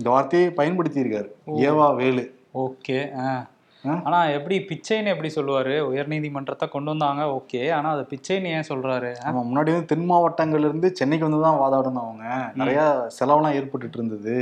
இந்த 0.00 0.08
வார்த்தையை 0.14 0.50
பயன்படுத்தி 0.60 1.02
இருக்காரு 1.04 1.30
ஏவா 1.70 1.88
வேலு. 2.00 2.24
ஓகே 2.54 3.18
ஆ. 3.18 3.46
ஆ? 3.84 4.00
ஆனா 4.04 4.24
எப்படி 4.24 4.58
பிச்சைன்னு 4.58 5.06
எப்படி 5.06 5.32
சொல்லுவாரு? 5.34 5.80
உயர்நீதிமன்றத்தை 5.80 6.68
கொண்டு 6.68 6.90
வந்தாங்க 6.90 7.22
ஓகே. 7.22 7.72
ஆனா 7.72 7.90
அது 7.90 8.06
பிச்சைன்னு 8.10 8.46
ஏன் 8.46 8.68
சொல்றாரு? 8.68 9.16
நம்ம 9.24 9.42
முன்னாடி 9.42 9.70
வந்து 9.72 9.84
தென் 9.84 10.10
மாவட்டங்கள்ல 10.10 10.68
இருந்து 10.68 10.96
சென்னைக்கு 10.96 11.28
வந்து 11.28 11.42
தான் 11.42 11.60
வாதாடணும் 11.60 12.02
அவங்க 12.02 12.50
நிறைய 12.54 12.80
செலவெல்லாம் 13.06 13.54
ஏற்பட்டுட்டு 13.54 13.94
இருந்தது. 13.94 14.36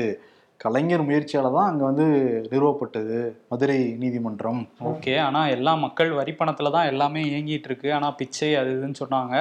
கலைஞர் 0.61 1.03
முயற்சியால 1.03 1.53
தான் 1.53 1.69
அங்க 1.69 1.85
வந்து 1.85 2.05
நிறுவப்பட்டது 2.50 3.19
மதுரை 3.49 3.77
நீதிமன்றம். 3.95 4.61
ஓகே. 4.83 5.19
ஆனா 5.19 5.47
எல்லா 5.47 5.75
மக்கள் 5.75 6.11
வரி 6.11 6.33
பணத்துல 6.33 6.71
தான் 6.71 6.87
எல்லாமே 6.87 7.21
இயங்கிட்டு 7.23 7.65
இருக்கு 7.65 7.93
ஆனா 7.93 8.11
பிச்சை 8.11 8.55
அது 8.55 8.71
இதுன்னு 8.71 9.00
சொன்னாங்க. 9.03 9.35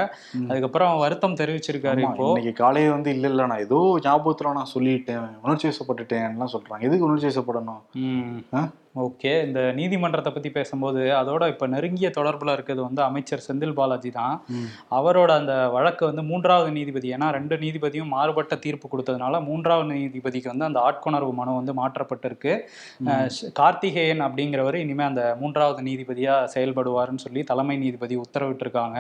அதுக்கப்புறம் 0.50 1.00
வருத்தம் 1.00 1.38
தெரிவிச்சிருக்காரு 1.38 2.02
இப்போ. 2.02 2.28
இன்னைக்கு 2.30 2.54
காலையில 2.54 2.92
வந்து 2.92 3.12
இல்ல 3.12 3.28
இல்ல 3.28 3.46
நான் 3.46 3.60
ஏதோ 3.60 3.80
ஞாபகத்துல 4.06 4.54
நான் 4.54 4.74
சொல்லிட்டேன் 4.76 5.26
உணர்ச்சி 5.44 5.68
வசப்பட்டுட்டேன்லாம் 5.68 6.54
சொல்றாங்க. 6.56 6.82
எதுக்கு 6.82 7.08
உணர்ச்சி 7.10 7.30
வசப்படணும்? 7.32 7.82
ஓகே 9.06 9.32
இந்த 9.46 9.60
நீதிமன்றத்தை 9.78 10.32
பத்தி 10.34 10.50
பேசும்போது 10.58 11.02
அதோட 11.20 11.44
இப்ப 11.54 11.68
நெருங்கிய 11.74 12.10
தொடர்புல 12.18 12.54
இருக்கிறது 12.56 12.82
வந்து 12.86 13.02
அமைச்சர் 13.08 13.44
செந்தில் 13.46 13.76
பாலாஜி 13.80 14.12
தான். 14.18 14.36
அவரோட 14.98 15.30
அந்த 15.40 15.54
வழக்கு 15.76 16.04
வந்து 16.10 16.24
மூன்றாவது 16.30 16.70
நீதிபதி 16.78 17.08
ஏன்னா 17.16 17.28
ரெண்டு 17.38 17.56
நீதிபதியும் 17.64 18.14
மாறுபட்ட 18.16 18.56
தீர்ப்பு 18.66 18.88
கொடுத்ததுனால 18.94 19.42
மூன்றாவது 19.50 19.90
நீதிபதிக்கு 19.92 20.52
வந்து 20.54 20.68
அந்த 20.70 20.80
ஆட்கொணர்வு 20.88 21.34
மனு 21.40 21.58
வந்து 21.60 21.76
மாற்றப்பட்டிருக்கு. 21.82 22.54
கார்த்திகேயன் 23.60 24.24
அப்படிங்கிறவர் 24.28 24.78
இனிமே 24.84 25.06
அந்த 25.10 25.24
மூன்றாவது 25.42 25.84
நீதிபதியா 25.90 26.36
செயல்படுவாருன்னு 26.56 27.26
சொல்லி 27.26 27.44
தலைமை 27.52 27.78
நீதிபதி 27.84 28.18
உத்தரவிட்டிருக்காங்க. 28.26 28.98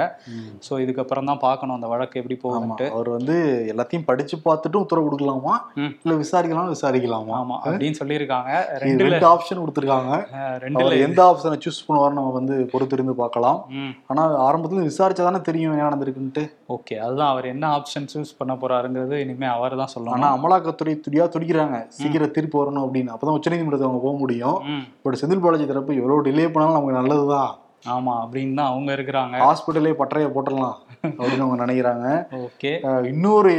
ஸோ 0.68 0.74
இதுக்கப்புறம் 0.86 1.32
தான் 1.32 1.44
பார்க்கணும் 1.48 1.78
அந்த 1.80 1.90
வழக்கு 1.94 2.22
எப்படி 2.24 2.38
ஆமா 2.38 2.44
போகுதுன்ட்டு 2.46 2.90
அவர் 2.98 3.12
வந்து 3.18 3.38
எல்லாத்தையும் 3.74 4.08
படிச்சு 4.12 4.36
பார்த்துட்டு 4.48 4.84
உத்தரவு 4.84 5.08
கொடுக்கலாமா. 5.08 5.56
இல்ல 6.04 6.16
விசாரிக்கலாம் 6.24 6.72
விசாரிக்கலாமா? 6.76 7.36
ஆமா 7.42 7.58
அப்படின்னு 7.68 8.02
சொல்லியிருக்காங்க. 8.02 8.52
ரெண்டு 8.86 9.26
ஆப்ஷன் 9.34 9.64
கொடுத்துருக்காங்க. 9.88 10.80
அவர் 10.82 10.98
எந்த 10.98 11.20
ஆப்ஷனை 11.24 11.60
சூஸ் 11.66 11.82
பண்ணுவாருன்னு 11.88 12.20
நம்ம 12.20 12.30
வந்து 12.30 12.70
பொறுத்திருந்து 12.74 13.12
பார்க்கலாம். 13.12 13.66
ம். 13.70 13.94
ஆனா 14.08 14.54
ஆரம்பத்துல 14.54 14.90
விசாரிச்சா 14.90 15.26
தானே 15.28 15.42
தெரியும் 15.42 15.72
என்ன 15.72 15.90
நடந்திருக்குன்ட்டு. 15.90 16.52
ஓகே 16.70 16.98
அதுதான் 16.98 17.30
அவர் 17.30 17.46
என்ன 17.46 17.78
ஆப்ஷன் 17.78 18.08
சூஸ் 18.14 18.38
பண்ண 18.38 18.54
போறாருங்கிறது 18.54 19.14
இனிமே 19.14 19.46
அவர் 19.46 19.76
தான் 19.76 19.88
ஆனா 20.08 20.36
சொல்லணும் 20.36 20.38
அமலாக்கத்துறை 20.38 21.00
துடியா 21.10 21.28
துடிக்கிறாங்க. 21.28 21.86
சீக்கிரம் 21.88 22.32
தீர்ப்பு 22.32 22.58
வரணும் 22.64 22.86
அப்படின்னு. 22.88 23.14
அப்பதான் 23.14 23.40
உச்சநீதிமன்றத்தை 23.40 23.88
அவங்க 23.88 24.04
போக 24.04 24.18
முடியும். 24.18 24.60
பட் 25.02 25.18
செந்தில் 25.22 25.40
பாலாஜி 25.40 25.68
தரப்பு 25.68 25.96
எவ்வளவு 25.96 26.24
டிலே 26.24 26.52
பண்ணாலும் 26.52 26.74
நமக்கு 26.74 27.00
நல்லதுதான். 27.02 27.58
ஆமா 27.84 28.14
அப்படின்னு 28.24 28.56
தான் 28.56 28.66
அவங்க 28.66 28.96
இருக்கிறாங்க. 28.96 29.36
ஹாஸ்பிட்டலே 29.38 29.92
பட்டறைய 29.92 30.28
போட்டுடலாம் 30.28 30.78
அப்படின்னு 31.18 31.46
அவங்க 31.46 31.66
நினைக்கிறாங்க. 31.66 32.06
ஓகே. 32.46 32.72
இன்னொரு 33.06 33.52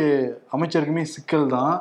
அமைச்சருக்குமே 0.52 1.02
சிக்கல் 1.02 1.46
தான். 1.48 1.74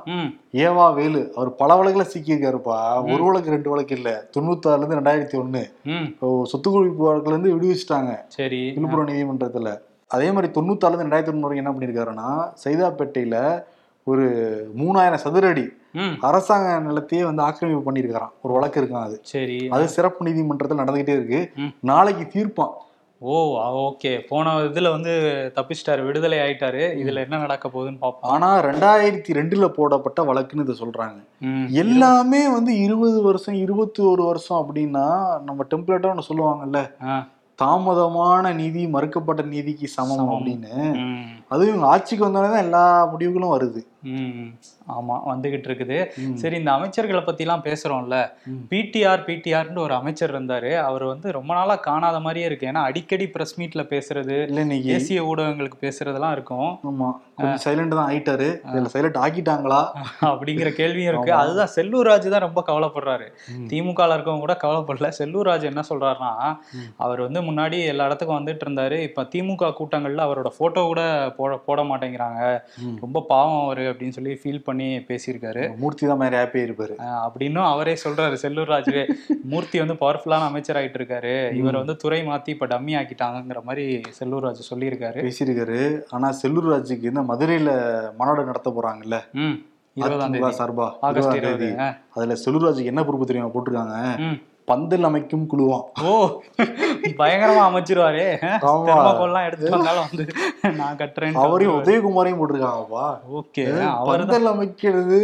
ஏவா 0.53 0.94
வேலு 0.94 1.32
அவர் 1.36 1.56
பல 1.56 1.75
வழக்குல 1.75 2.03
சிக்கியிருக்காருப்பா. 2.13 2.77
ஒரு 3.13 3.24
வழக்கு 3.24 3.50
ரெண்டு 3.50 3.70
வழக்கு 3.70 3.96
இல்ல. 3.96 4.27
தொண்ணூத்தாறுல 4.36 4.82
இருந்து 4.82 5.00
ரெண்டாயிரத்தி 5.01 5.38
ஒண்ணு. 5.38 5.63
இப்போ 6.10 6.46
சொத்து 6.46 6.70
குவிப்பு 6.70 7.03
வழக்குல 7.10 7.27
இருந்து 7.27 7.53
விடுவிச்சிட்டாங்க. 7.56 8.13
சரி. 8.27 8.62
விழுப்புரம் 8.77 9.10
நீதிமன்றத்துல. 9.12 9.72
அதே 10.12 10.32
மாதிரி 10.32 10.53
தொண்ணூத்தாறுல 10.53 10.94
இருந்து 10.94 11.08
ரெண்டாயிரத்தி 11.08 11.34
ஒண்ணு 11.34 11.48
வரைக்கும் 11.48 11.65
என்ன 11.65 11.74
பண்ணியிருக்காருன்னா 11.75 12.29
சைதாப்பேட்டையில 12.63 13.38
ஒரு 14.08 14.26
மூணாயிரம் 14.78 15.18
சதுரடி 15.24 15.68
ம். 15.94 16.22
அரசாங்க 16.22 16.92
நிலத்தையே 16.92 17.24
வந்து 17.24 17.42
ஆக்கிரமிப்பு 17.42 17.92
பண்ணியிருக்காராம் 17.92 18.34
ஒரு 18.42 18.54
வழக்கு 18.54 18.82
இருக்கான் 18.82 19.02
அது. 19.02 19.20
சரி. 19.24 19.68
அது 19.70 19.88
சிறப்பு 19.88 20.26
நீதிமன்றத்தில் 20.26 20.78
நடந்துகிட்டே 20.78 21.10
இருக்கு. 21.10 21.52
நாளைக்கு 21.80 22.26
தீர்ப்பான். 22.40 22.72
Oh 23.20 23.58
okay. 23.60 24.20
போன 24.30 24.52
இதுல 24.52 24.90
வந்து 24.90 25.12
தப்பிச்சிட்டாரு 25.56 26.06
விடுதலை 26.06 26.38
ஆயிட்டாரு. 26.38 26.84
இதுல 27.04 27.16
என்ன 27.16 27.38
நடக்க 27.38 27.68
போகுதுன்னு 27.68 27.98
பார்ப்போம். 28.00 28.32
ஆனா 28.32 28.64
ரெண்டாயிரத்தி 28.64 29.34
ரெண்டுல 29.34 29.68
போடப்பட்ட 29.68 30.24
வழக்குன்னு 30.24 30.60
இதை 30.60 30.76
சொல்றாங்க. 30.80 31.24
எல்லாமே 31.72 32.50
வந்து 32.50 32.80
இருபது 32.80 33.22
வருஷம் 33.22 33.56
இருபத்தி 33.56 34.04
ஒரு 34.04 34.24
வருஷம் 34.24 34.70
அப்படின்னா 34.70 35.42
நம்ம 35.42 35.64
டெம்ப்ளேட்டா 35.76 36.10
ஒன்று 36.10 36.26
சொல்லுவாங்கல்ல. 36.30 36.90
தாமதமான 37.64 38.54
நீதி 38.54 38.88
மறுக்கப்பட்ட 38.88 39.46
நீதிக்கு 39.46 39.88
சமம். 39.88 40.30
அப்படின்னு. 40.30 40.96
அதுவும் 41.51 41.70
இவங்க 41.70 41.88
ஆட்சிக்கு 41.88 42.25
வந்தோடனே 42.25 42.51
தான் 42.51 42.66
எல்லா 42.66 43.06
முடிவுகளும் 43.12 43.54
வருது. 43.56 43.82
ம் 44.13 44.50
ஆமா 44.96 45.16
வந்துகிட்டு 45.30 45.68
இருக்குது. 45.70 45.96
சரி 46.34 46.56
இந்த 46.56 46.72
அமைச்சர்களை 46.72 47.22
பத்திலாம் 47.22 47.63
பேசுறோம்ல. 47.66 48.18
ம். 48.48 48.60
பிடிஆர் 48.72 49.24
பிடிஆர்னு 49.25 49.80
ஒரு 49.80 49.94
அமைச்சர் 49.94 50.34
இருந்தாரு. 50.34 50.75
அவர் 50.80 51.04
வந்து 51.04 51.32
ரொம்ப 51.32 51.54
நாளா 51.54 51.75
காணாத 51.75 52.20
மாதிரியே 52.20 52.46
இருக்கு. 52.46 52.68
ஏன்னா 52.68 52.82
அடிக்கடி 52.82 53.27
பிரஸ் 53.27 53.60
மீட்ல 53.60 53.84
பேசுறது 53.89 54.46
இல்ல 54.50 54.62
இன்னைக்கு 54.62 54.92
தேசிய 54.94 55.24
ஊடகங்களுக்கு 55.24 55.80
பேசுறதெல்லாம் 55.82 56.32
இருக்கும். 56.32 56.70
ஆமா 56.84 57.10
சைலண்ட் 57.66 57.98
தான் 57.98 58.10
ஆயிட்டாரு. 58.12 58.48
இதுல 58.70 58.92
சைலண்ட் 58.96 59.20
ஆக்கிட்டாங்களா? 59.24 59.82
அப்படிங்கிற 60.22 60.70
கேள்வியும் 60.74 61.12
இருக்கு. 61.13 61.34
அதுதான் 61.34 61.74
செல்லூர் 61.75 62.10
ராஜ் 62.10 62.30
தான் 62.30 62.46
ரொம்ப 62.48 62.63
கவலைப்படுறாரு. 62.70 63.27
திமுக 63.72 64.10
இருக்கவங்க 64.13 64.39
கூட 64.39 64.58
கவலைப்படல. 64.63 65.10
செல்லூர் 65.20 65.50
ராஜ் 65.50 65.63
என்ன 65.63 65.84
சொல்றாருன்னா. 65.92 66.32
அவர் 66.98 67.22
வந்து 67.22 67.42
முன்னாடி 67.42 67.86
எல்லா 67.86 68.06
இடத்துக்கும் 68.06 68.39
வந்துட்டு 68.39 68.66
இருந்தாரு. 68.68 69.00
இப்ப 69.00 69.27
திமுக 69.36 69.74
கூட்டங்கள்ல 69.82 70.25
அவரோட 70.27 70.51
போட்டோ 70.58 70.86
கூட 70.86 71.01
போட 71.38 71.58
போட 71.58 71.82
மாட்டேங்கிறாங்க. 71.84 72.62
ரொம்ப 73.01 73.25
பாவம் 73.27 73.63
அவரு 73.63 73.82
அப்படின்னு 73.82 74.10
சொல்லி 74.10 74.39
ஃபீல் 74.44 74.63
பண்ணி 74.63 74.98
பேசியிருக்காரு. 74.98 75.75
மூர்த்தி 75.75 76.08
தான் 76.08 76.17
மாதிரி 76.17 76.36
ஹாப்பியா 76.36 76.65
இருப்பாரு. 76.65 76.94
அஹ் 76.98 77.27
அப்படின்னும் 77.27 77.65
அவரே 77.65 77.94
சொல்றாரு 77.94 78.38
செல்லூர் 78.41 78.72
ராஜுவே. 78.72 79.12
மூர்த்தி 79.44 79.79
வந்து 79.79 79.94
பவர்ஃபுல்லான 79.94 80.46
அமைச்சர் 80.46 80.75
ஆயிட்டு 80.75 81.01
இருக்காரு. 81.01 81.53
இவர் 81.53 81.75
வந்து 81.75 81.96
துறை 81.96 82.27
மாத்தி 82.27 82.50
இப்ப 82.50 82.67
டம்மி 82.67 82.96
ஆக்கிட்டாங்கிற 82.96 83.63
மாதிரி 83.63 84.01
செல்லூர் 84.20 84.39
ராஜு 84.39 84.75
சொல்லியிருக்காரு. 84.75 85.32
பேசியிருக்காரு. 85.32 86.01
ஆனா 86.10 86.29
செல்லூர் 86.41 86.72
ராஜுக்கு 86.72 87.03
இந்த 87.03 87.22
மதுரையில 87.22 87.70
மாநாடு 88.17 88.46
நடத்த 88.46 88.74
போறாங்கல்ல? 88.77 89.20
சார்பா? 90.50 90.91
அதுல 92.13 92.34
செல்லூர் 92.46 92.72
ராஜுக்கு 92.72 92.84
என்ன 92.84 93.03
பொறுப்பு 93.03 93.25
தெரியுமா 93.25 93.51
போட்டிருக்காங்க? 93.51 94.20
பந்தல் 94.70 95.06
அமைக்கும் 95.10 95.46
குழுவாம் 95.52 95.86
ஓ 96.08 96.14
பயங்கரமா 97.20 97.62
அமைச்சிருவாரே. 97.68 98.26
தெர்மாக்கோல்லாம் 98.64 99.46
எடுத்துட்டு 99.48 99.78
வந்தாலும் 99.78 100.08
வந்து 100.08 100.26
நான் 100.80 101.00
கட்டுறேன் 101.02 101.42
அவரையும் 101.44 101.78
உதயகுமாரையும் 101.80 102.40
போட்டிருக்காங்கப்பா. 102.40 103.06
ஓகே 103.40 103.66
பந்தல் 104.10 104.50
அமைக்கிறது 104.54 105.20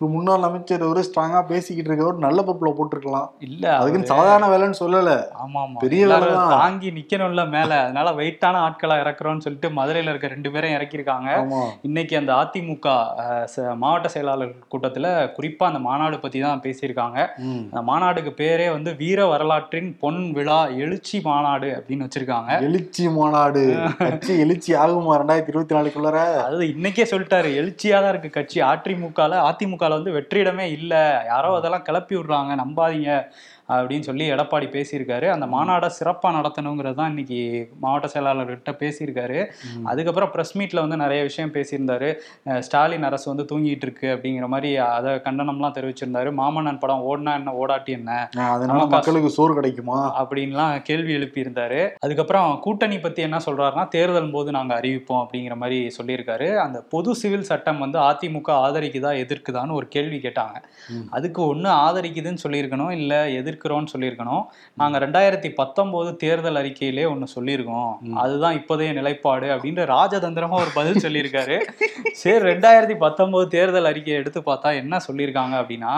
ஒரு 0.00 0.08
முன்னாள் 0.14 0.44
அமைச்சர் 0.46 0.82
ஒரு 0.88 1.00
ஸ்ட்ராங்கா 1.06 1.38
பேசிக்கிட்டு 1.48 1.88
இருக்கவர் 1.90 2.18
நல்ல 2.24 2.40
பொறுப்புல 2.46 2.70
போட்டிருக்கலாம். 2.78 3.28
இல்ல 3.46 3.64
அதுக்குன்னு 3.76 4.10
சாதாரண 4.10 4.46
வேலைன்னு 4.52 4.78
சொல்லல. 4.80 5.12
ஆமா 5.44 5.58
ஆமா. 5.64 5.78
பெரிய. 5.84 6.02
தாங்கி 6.52 6.88
நிக்கணும்ல 6.98 7.42
மேல. 7.54 7.70
அதனால 7.84 8.08
வெயிட்டான 8.18 8.60
ஆட்களா 8.66 8.96
இறக்குறோம்னு 9.02 9.44
சொல்லிட்டு 9.46 9.68
மதுரையில 9.78 10.12
இருக்க 10.12 10.28
ரெண்டு 10.34 10.52
பேரும் 10.56 10.74
இறக்கியிருக்காங்க. 10.76 11.30
இன்னைக்கு 11.88 12.14
அந்த 12.20 12.32
அதிமுக 12.42 12.92
மாவட்ட 13.82 14.10
செயலாளர் 14.14 14.52
கூட்டத்துல 14.74 15.08
குறிப்பா 15.38 15.66
அந்த 15.70 15.80
மாநாடு 15.88 16.18
பத்தி 16.26 16.40
தான் 16.46 16.62
பேசியிருக்காங்க. 16.66 17.18
அந்த 17.70 17.82
மாநாடுக்கு 17.90 18.34
பேரே 18.42 18.68
வந்து 18.76 18.92
வீர 19.02 19.26
வரலாற்றின் 19.32 19.90
பொன் 20.04 20.22
விழா 20.38 20.60
எழுச்சி 20.84 21.18
மாநாடு 21.28 21.70
அப்படின்னு 21.78 22.08
வச்சிருக்காங்க. 22.08 22.52
எழுச்சி 22.68 23.06
மாநாடு. 23.18 23.64
கட்சி 24.06 24.32
எழுச்சி 24.46 24.70
ஆகுமா 24.84 25.18
ரெண்டாயிரத்தி 25.22 25.54
இருபத்தி 25.54 25.78
நாலுக்குள்ளார? 25.78 26.22
அதாவது 26.46 26.70
இன்னைக்கே 26.76 27.08
சொல்லிட்டாரு. 27.14 27.52
எழுச்சியா 27.62 27.98
தான் 28.06 28.12
இருக்கு 28.14 28.32
கட்சி. 28.38 28.58
அதிமுகல 28.70 29.86
வந்து 29.94 30.12
வெற்றிடமே 30.12 30.66
இல்ல. 30.72 30.94
யாரோ 31.26 31.56
அதெல்லாம் 31.56 31.82
கிளப்பி 31.82 32.16
விடுறாங்க. 32.16 32.54
நம்பாதீங்க. 32.56 33.12
அப்படின்னு 33.76 34.06
சொல்லி 34.08 34.24
எடப்பாடி 34.32 34.66
பேசியிருக்காரு. 34.74 35.26
அந்த 35.34 35.46
மாநாடை 35.54 35.88
சிறப்பா 35.98 36.28
நடத்தணுங்கிறது 36.36 36.98
தான் 37.00 37.10
இன்னைக்கு 37.12 37.40
மாவட்ட 37.82 38.08
செயலாளர்கிட்ட 38.14 38.72
பேசியிருக்காரு. 38.82 39.38
அதுக்கப்புறம் 39.90 40.32
ப்ரெஸ் 40.34 40.54
மீட்ல 40.58 40.82
வந்து 40.84 40.98
நிறைய 41.02 41.22
விஷயம் 41.28 41.52
பேசியிருந்தாரு. 41.56 42.08
ஸ்டாலின் 42.66 43.06
அரசு 43.08 43.26
வந்து 43.32 43.46
தூங்கிட்டு 43.50 43.86
இருக்கு 43.88 44.08
அப்படிங்கிற 44.14 44.48
மாதிரி 44.54 44.70
அதை 44.96 45.12
கண்டனம்லாம் 45.26 45.76
தெரிவிச்சிருந்தாரு. 45.78 46.32
மாமன்னன் 46.40 46.80
படம் 46.84 47.04
ஓடினா 47.10 47.34
என்ன 47.40 47.54
ஓடாட்டி 47.62 47.92
என்ன? 47.98 48.12
அதனால 48.54 48.86
மக்களுக்கு 48.96 49.30
சோறு 49.38 49.54
கிடைக்குமா? 49.58 49.98
அப்படின்லாம் 50.20 50.74
கேள்வி 50.88 51.12
எழுப்பியிருந்தாரு. 51.18 51.80
அதுக்கப்புறம் 52.06 52.48
கூட்டணி 52.66 52.98
பத்தி 53.04 53.22
என்ன 53.28 53.40
சொல்றாருன்னா 53.46 53.86
தேர்தல் 53.96 54.32
போது 54.36 54.50
நாங்க 54.58 54.72
அறிவிப்போம் 54.80 55.22
அப்படிங்கிற 55.22 55.56
மாதிரி 55.62 55.80
சொல்லியிருக்காரு. 55.98 56.48
அந்த 56.64 56.78
பொது 56.94 57.10
சிவில் 57.22 57.48
சட்டம் 57.50 57.82
வந்து 57.84 57.98
அதிமுக 58.08 58.50
ஆதரிக்குதா 58.66 59.12
எதிர்க்குதான்னு 59.24 59.78
ஒரு 59.80 59.88
கேள்வி 59.94 60.20
கேட்டாங்க. 60.26 60.56
அதுக்கு 61.16 61.40
ஒண்ணு 61.52 61.70
ஆதரிக்குதுன்னு 61.86 62.44
சொல்லியிருக்கணும் 62.44 62.94
இல்ல 63.00 63.14
எதிர்க்கிறோம்னு 63.58 63.92
சொல்லியிருக்கணும். 63.94 64.42
நாங்க 64.80 64.96
ரெண்டாயிரத்தி 65.04 65.50
பத்தொன்பது 65.60 66.10
தேர்தல் 66.22 66.58
அறிக்கையிலே 66.60 67.04
ஒண்ணு 67.12 67.26
சொல்லியிருக்கோம். 67.36 67.92
அதுதான் 68.22 68.56
இப்போதைய 68.60 68.90
நிலைப்பாடு 68.98 69.46
அப்படின்ற 69.54 69.84
ராஜதந்திரமா 69.94 70.56
ஒரு 70.64 70.72
பதில் 70.78 71.02
சொல்லியிருக்காரு. 71.04 71.56
சரி 72.22 72.42
ரெண்டாயிரத்தி 72.50 72.96
பத்தொன்பது 73.04 73.46
தேர்தல் 73.56 73.90
அறிக்கையை 73.90 74.18
எடுத்து 74.22 74.40
பார்த்தா 74.50 74.68
என்ன 74.82 75.00
சொல்லியிருக்காங்க 75.08 75.54
அப்படின்னா 75.62 75.94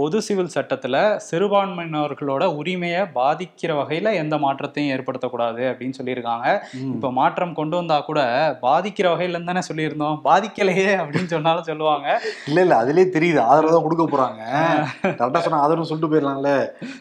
பொது 0.00 0.18
சிவில் 0.26 0.54
சட்டத்துல 0.56 0.96
சிறுபான்மையினர்களோட 1.28 2.44
உரிமையை 2.60 3.02
பாதிக்கிற 3.18 3.72
வகையில 3.80 4.14
எந்த 4.22 4.34
மாற்றத்தையும் 4.44 4.92
ஏற்படுத்தக்கூடாது 4.94 5.62
அப்படின்னு 5.70 5.98
சொல்லியிருக்காங்க. 6.00 6.46
இப்ப 6.94 7.10
மாற்றம் 7.20 7.56
கொண்டு 7.60 7.74
வந்தா 7.80 7.98
கூட 8.08 8.20
பாதிக்கிற 8.66 9.06
வகையில 9.12 9.42
தானே 9.50 9.62
சொல்லியிருந்தோம். 9.70 10.18
பாதிக்கலையே 10.28 10.88
அப்படின்னு 11.02 11.32
சொன்னாலும் 11.34 11.68
சொல்லுவாங்க. 11.70 12.06
இல்ல 12.48 12.58
இல்ல 12.64 12.74
அதுலயே 12.82 13.06
தெரியுது. 13.16 13.40
ஆதரவு 13.50 13.74
தான் 13.74 13.86
கொடுக்க 13.86 14.04
போறாங்க. 14.12 14.42
கரெக்டா 15.20 15.40
சொன்னா 15.46 15.62
ஆதரவு 15.64 15.88
சொல்லிட்டு 15.90 16.12
போயிடலாம்ல. 16.12 16.52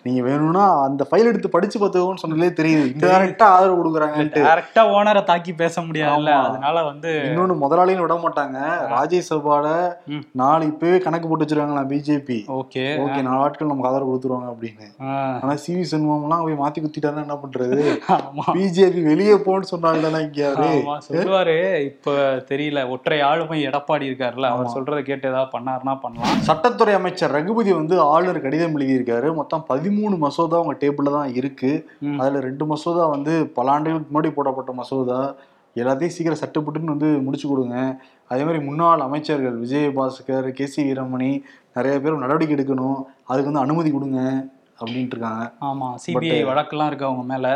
நீங்க 0.02 0.22
வேணும்னா 0.22 0.64
அந்த 0.84 1.08
ஃபைல் 1.10 1.30
எடுத்து 1.32 1.50
படிச்சு 1.50 1.78
பார்த்துக்கோன்னு 1.80 2.24
சொன்னதுலே 2.24 2.50
தெரியுது. 2.60 2.86
இன்டெரக்டா 2.94 3.48
ஆதரவு 3.56 3.80
கொடுக்குறாங்கன்ட்டு. 3.80 4.42
டைரக்டா 4.48 4.84
ஓனரை 4.96 5.24
தாக்கி 5.24 5.54
பேச 5.54 5.82
முடியாதுல்ல? 5.82 6.32
ஆமா. 6.36 6.46
அதனால 6.50 6.84
வந்து 6.84 7.12
இன்னொன்னு 7.28 7.56
முதலாளியும் 7.64 8.04
விட 8.06 8.16
மாட்டாங்க. 8.24 8.58
ராஜ்யசபால. 8.96 9.68
நாலு 10.42 10.64
இப்பவே 10.66 10.98
கணக்கு 10.98 11.28
போட்டு 11.28 11.46
வச்சிருக்காங்களா 11.46 11.86
பிஜேபி 11.94 12.40
ஓகே. 12.60 12.86
ஓகே 13.06 13.22
நாலு 13.22 13.42
ஆட்கள் 13.46 13.72
நமக்கு 13.72 13.90
ஆதரவு 13.90 14.12
கொடுத்துருவாங்க 14.12 14.50
அப்படின்னு. 14.54 14.88
ஆனா 15.44 15.56
சி 15.56 15.74
வி 15.76 15.86
சண்முகம்லாம் 15.92 16.44
போய் 16.48 16.60
மாத்தி 16.64 16.80
குத்திட்டாருன்னா 16.84 17.26
என்ன 17.28 17.38
பண்றது? 17.44 17.80
பிஜேபி 18.58 19.04
வெளியே 19.04 19.38
போன்னு 19.48 19.72
சொன்னாங்கல்ல 19.74 20.24
இங்கேயாரு 20.28 20.68
ஆமா. 20.70 20.98
சொல்லுவாரு 21.08 21.58
இப்ப 21.90 22.12
தெரியல 22.52 22.90
ஒற்றை 22.90 23.20
ஆளுமை 23.22 23.60
எடப்பாடி 23.68 24.08
இருக்காருல்ல 24.10 24.52
அவர். 24.54 24.74
சொல்றதை 24.76 25.02
கேட்டு 25.02 25.30
ஏதாவது 25.30 25.52
பண்ணாருன்னா 25.56 25.96
பண்ணலாம். 26.04 26.42
சட்டத்துறை 26.50 26.94
அமைச்சர் 26.94 27.36
ரகுபதி 27.38 27.72
வந்து 27.74 27.96
ஆளுநர் 28.02 28.42
கடிதம் 28.42 28.76
எழுதியிருக்காரு. 28.78 29.28
மொத்தம் 29.36 29.66
பதிமூணு 29.84 30.18
மசோதா 30.18 30.58
அவங்க 30.60 30.76
டேபிள்ல 30.82 31.12
தான் 31.16 31.34
இருக்கு. 31.34 31.72
அதுல 32.18 32.40
ரெண்டு 32.40 32.66
மசோதா 32.66 33.06
வந்து 33.06 33.34
பல 33.48 33.72
ஆண்டுகளுக்கு 33.72 34.14
முன்னாடி 34.14 34.32
போடப்பட்ட 34.34 34.72
மசோதா. 34.72 35.36
எல்லாத்தையும் 35.76 36.16
சீக்கிரம் 36.16 36.42
சட்டப்பட்டுன்னு 36.42 36.94
வந்து 36.96 37.08
முடிச்சு 37.26 37.48
கொடுங்க. 37.50 37.78
அதே 38.28 38.44
மாதிரி 38.44 38.64
முன்னாள் 38.66 39.00
அமைச்சர்கள் 39.00 39.56
விஜயபாஸ்கர் 39.62 40.48
கே 40.58 40.66
சி 40.66 40.92
வீரமணி 40.92 41.32
நிறைய 41.74 42.02
பேர் 42.02 42.24
நடவடிக்கை 42.24 42.56
எடுக்கணும். 42.58 43.00
அதுக்கு 43.28 43.50
வந்து 43.52 43.64
அனுமதி 43.66 43.92
கொடுங்க. 43.92 44.50
அப்படின்ட்டு 44.80 45.16
இருக்காங்க. 45.16 45.44
ஆமா 45.70 45.88
சிபிஐ 46.04 46.40
வழக்கெல்லாம் 46.52 46.90
இருக்கு 46.92 47.06
அவங்க 47.06 47.24
மேல. 47.34 47.48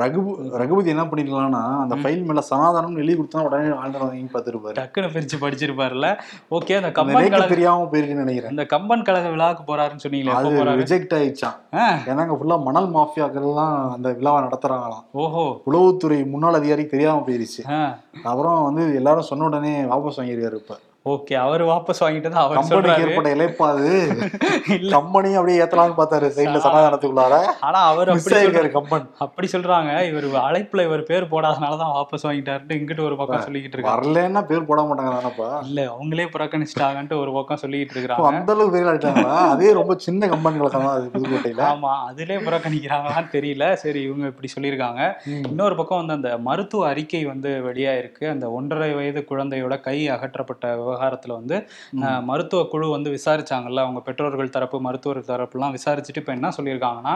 ரகு 0.00 0.20
ரகுபதி 0.60 0.90
என்ன 0.90 1.02
பண்ணிருக்கலாம்னா 1.02 1.60
அந்த 1.82 1.94
ஃபைல் 1.94 2.24
மேல 2.28 2.42
சனாதனம் 2.50 2.96
எழுதி 2.96 3.14
கொடுத்தா 3.18 3.44
உடனே 3.44 3.68
ஆழ்ந்த 3.76 3.98
வாங்கி 3.98 4.24
பார்த்துருப்பாரு. 4.32 4.76
டக்குன்னு 4.78 5.10
பிரிச்சு 5.14 5.36
படிச்சிருப்பாருல்ல. 5.44 6.08
ஓகே 6.50 6.76
அந்த 6.76 6.90
கம்பன் 6.92 7.28
கழக 7.34 7.46
தெரியாம 7.46 7.88
போயிருக்குன்னு 7.92 8.24
நினைக்கிறேன். 8.24 8.50
இந்த 8.50 8.66
கம்பன் 8.66 9.02
கழக 9.02 9.28
விழாவுக்கு 9.28 9.64
போறாருன்னு 9.70 10.04
சொன்னீங்களே 10.04 10.34
அது 10.38 10.80
ரிஜெக்ட் 10.82 11.14
ஆயிடுச்சான் 11.18 11.58
ஏன்னா 12.08 12.24
அங்க 12.26 12.38
ஃபுல்லா 12.40 12.62
மணல் 12.62 12.88
மாஃபியாக்கள்லாம் 12.96 13.92
அந்த 13.92 14.12
விழாவை 14.12 14.42
நடத்துறாங்களாம். 14.46 15.04
ஓஹோ. 15.12 15.44
உளவுத்துறை 15.66 16.18
முன்னாள் 16.30 16.54
அதிகாரி 16.54 16.86
தெரியாம 16.86 17.24
போயிருச்சு. 17.28 17.62
அப்புறம் 18.22 18.62
வந்து 18.62 18.94
எல்லாரும் 18.94 19.30
சொன்ன 19.30 19.44
உடனே 19.44 19.82
வாபஸ் 19.82 20.20
வாங்கியிருக்காரு 20.20 20.60
இப்ப. 20.62 20.76
ஓகே 21.12 21.34
அவர் 21.44 21.62
வாபஸ் 21.68 22.02
வாங்கிட்டு 22.02 22.28
தான் 22.34 22.42
அவர் 22.42 22.58
கம்பெனிக்கு 22.58 23.02
ஏற்பட்ட 23.06 23.30
இழைப்பாது. 23.34 23.88
கம்பெனியும் 24.94 25.38
அப்படியே 25.38 25.56
ஏத்தலாம்னு 25.64 25.96
பார்த்தாரு 25.98 26.28
சைட்ல 26.36 26.60
சமாதானத்துக்குள்ளார. 26.66 27.38
ஆனா 27.66 27.80
அவர் 27.90 28.10
அப்படி 28.12 28.70
கம்பன். 28.76 29.04
அப்படி 29.24 29.48
சொல்றாங்க. 29.54 29.90
இவர் 30.10 30.26
அழைப்புல 30.44 30.84
இவர் 30.88 31.02
பேர் 31.10 31.26
போடாதனால 31.32 31.78
தான் 31.82 31.92
வாபஸ் 31.96 32.24
வாங்கிட்டாருன்னு 32.28 32.78
இங்கிட்டு 32.78 33.04
ஒரு 33.08 33.18
பக்கம் 33.18 33.44
சொல்லிக்கிட்டு 33.48 33.76
இருக்காங்க 33.78 33.98
வரலன்னா 33.98 34.42
பேர் 34.52 34.66
போட 34.70 34.84
மாட்டாங்க 34.88 35.12
தானப்பா 35.16 35.48
இல்ல 35.68 35.84
அவங்களே 35.96 36.26
புறக்கணிச்சிட்டாங்கன்ட்டு 36.36 37.18
ஒரு 37.24 37.34
பக்கம் 37.36 37.60
சொல்லிக்கிட்டு 37.64 37.96
இருக்காங்க 37.96 38.30
அந்த 38.30 38.54
அளவுக்கு 38.54 38.76
பேர் 38.76 38.90
ஆயிட்டாங்களா 38.92 39.36
அதே 39.52 39.74
ரொம்ப 39.80 39.98
சின்ன 40.06 40.30
கம்பெனிகளுக்கு 40.32 40.80
தான் 40.86 40.96
அது 40.96 41.12
புதுக்கோட்டையில. 41.16 41.62
ஆமா 41.72 41.92
அதுலயே 42.08 42.40
புறக்கணிக்கிறாங்களான்னு 42.48 43.34
தெரியல. 43.36 43.70
சரி 43.84 44.02
இவங்க 44.08 44.32
இப்படி 44.32 44.52
சொல்லியிருக்காங்க. 44.54 45.02
இன்னொரு 45.50 45.76
பக்கம் 45.82 46.02
வந்து 46.02 46.18
அந்த 46.18 46.32
மருத்துவ 46.48 46.88
அறிக்கை 46.94 47.22
வந்து 47.32 47.52
வெளியாயிருக்கு. 47.68 48.26
அந்த 48.34 48.46
ஒன்றரை 48.58 48.90
வயது 49.00 49.22
குழந்தையோட 49.30 49.80
கை 49.90 49.98
அகற்றப்பட்ட 50.16 50.92
விவகாரத்துல 50.94 51.34
வந்து 51.40 51.56
மருத்துவ 52.28 52.60
குழு 52.72 52.86
வந்து 52.94 53.10
விசாரிச்சாங்கல்ல 53.16 53.84
அவங்க 53.86 54.00
பெற்றோர்கள் 54.08 54.54
தரப்பு 54.56 54.78
மருத்துவர் 54.86 55.20
தரப்புலாம் 55.30 55.74
விசாரிச்சுட்டு 55.78 56.22
இப்போ 56.22 56.34
என்ன 56.38 56.48
சொல்லியிருக்காங்கன்னா. 56.56 57.14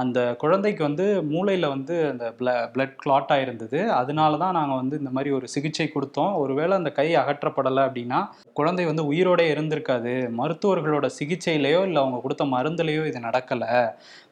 அந்த 0.00 0.18
குழந்தைக்கு 0.42 0.82
வந்து 0.88 1.06
மூளையில 1.32 1.68
வந்து 1.76 1.94
அந்த 2.12 2.26
பிளட் 2.74 2.96
கிளாட் 3.02 3.32
ஆயிருந்தது. 3.36 3.80
அதனால 4.00 4.38
தான் 4.44 4.56
நாங்கள் 4.58 4.80
வந்து 4.82 4.98
இந்த 5.02 5.12
மாதிரி 5.16 5.32
ஒரு 5.38 5.46
சிகிச்சை 5.54 5.88
கொடுத்தோம். 5.96 6.32
ஒருவேளை 6.42 6.72
அந்த 6.80 6.92
கை 7.00 7.08
அகற்றப்படலை 7.22 7.82
அப்படின்னா 7.88 8.20
குழந்தை 8.60 8.84
வந்து 8.90 9.04
உயிரோட 9.12 9.42
இருந்திருக்காது. 9.52 10.14
மருத்துவர்களோட 10.40 11.06
சிகிச்சையிலையோ 11.18 11.80
இல்லை 11.88 12.00
அவங்க 12.02 12.18
கொடுத்த 12.24 12.44
மருந்துலையோ 12.56 13.04
இது 13.10 13.20
நடக்கலை. 13.28 13.72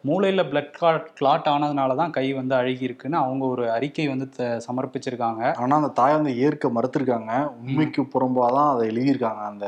மூளையில் 0.05 0.43
பிளட் 0.51 0.71
கிளாட் 0.77 1.09
கிளாட் 1.19 1.49
ஆனதுனால 1.53 1.95
தான் 2.01 2.13
கை 2.17 2.25
வந்து 2.33 2.55
அழுகி 2.59 2.85
இருக்குன்னு 2.89 3.17
அவங்க 3.17 3.45
ஒரு 3.55 3.65
அறிக்கை 3.75 4.05
வந்து 4.09 4.27
சமர்ப்பிச்சிருக்காங்க. 4.67 5.43
ஆனா 5.63 5.77
அந்த 5.81 5.91
தாய் 5.99 6.15
வந்து 6.17 6.33
ஏற்க 6.45 6.69
மறுத்திருக்காங்க. 6.77 7.33
உண்மைக்கு 7.65 8.03
புறம்பாதான் 8.15 8.71
அதை 8.73 8.85
எழுதியிருக்காங்க. 8.91 9.43
அந்த 9.51 9.67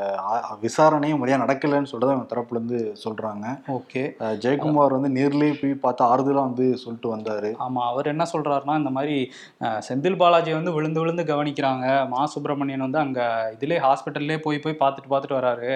விசாரணையும் 0.63 1.21
முறையா 1.23 1.39
நடக்கலைன்னு 1.45 1.91
சொல்றத 1.93 2.15
அவங்க 2.15 2.29
தரப்புல 2.33 2.59
இருந்து 2.59 2.81
சொல்றாங்க. 3.05 3.45
ஓகே. 3.77 4.05
ஜெயக்குமார் 4.45 4.97
வந்து 4.97 5.11
நேர்லயே 5.19 5.53
போய் 5.61 5.75
பார்த்து 5.85 6.05
ஆறுதலா 6.11 6.45
வந்து 6.49 6.69
சொல்லிட்டு 6.85 7.13
வந்தாரு. 7.15 7.51
ஆமாம் 7.67 7.89
அவர் 7.91 8.11
என்ன 8.15 8.27
சொல்றாருன்னா 8.33 8.77
இந்த 8.83 8.93
மாதிரி 8.99 9.17
செந்தில் 9.89 10.21
பாலாஜி 10.23 10.53
வந்து 10.59 10.75
விழுந்து 10.79 11.03
விழுந்து 11.05 11.27
கவனிக்கிறாங்க. 11.33 11.87
மா. 12.15 12.23
சுப்பிரமணியன் 12.37 12.87
வந்து 12.87 13.03
அங்கே 13.05 13.27
இதிலே 13.57 13.81
ஹாஸ்பிட்டல்லே 13.87 14.41
போய் 14.49 14.65
போய் 14.67 14.81
பார்த்துட்டு 14.83 15.13
பார்த்துட்டு 15.15 15.39
வராரு. 15.41 15.71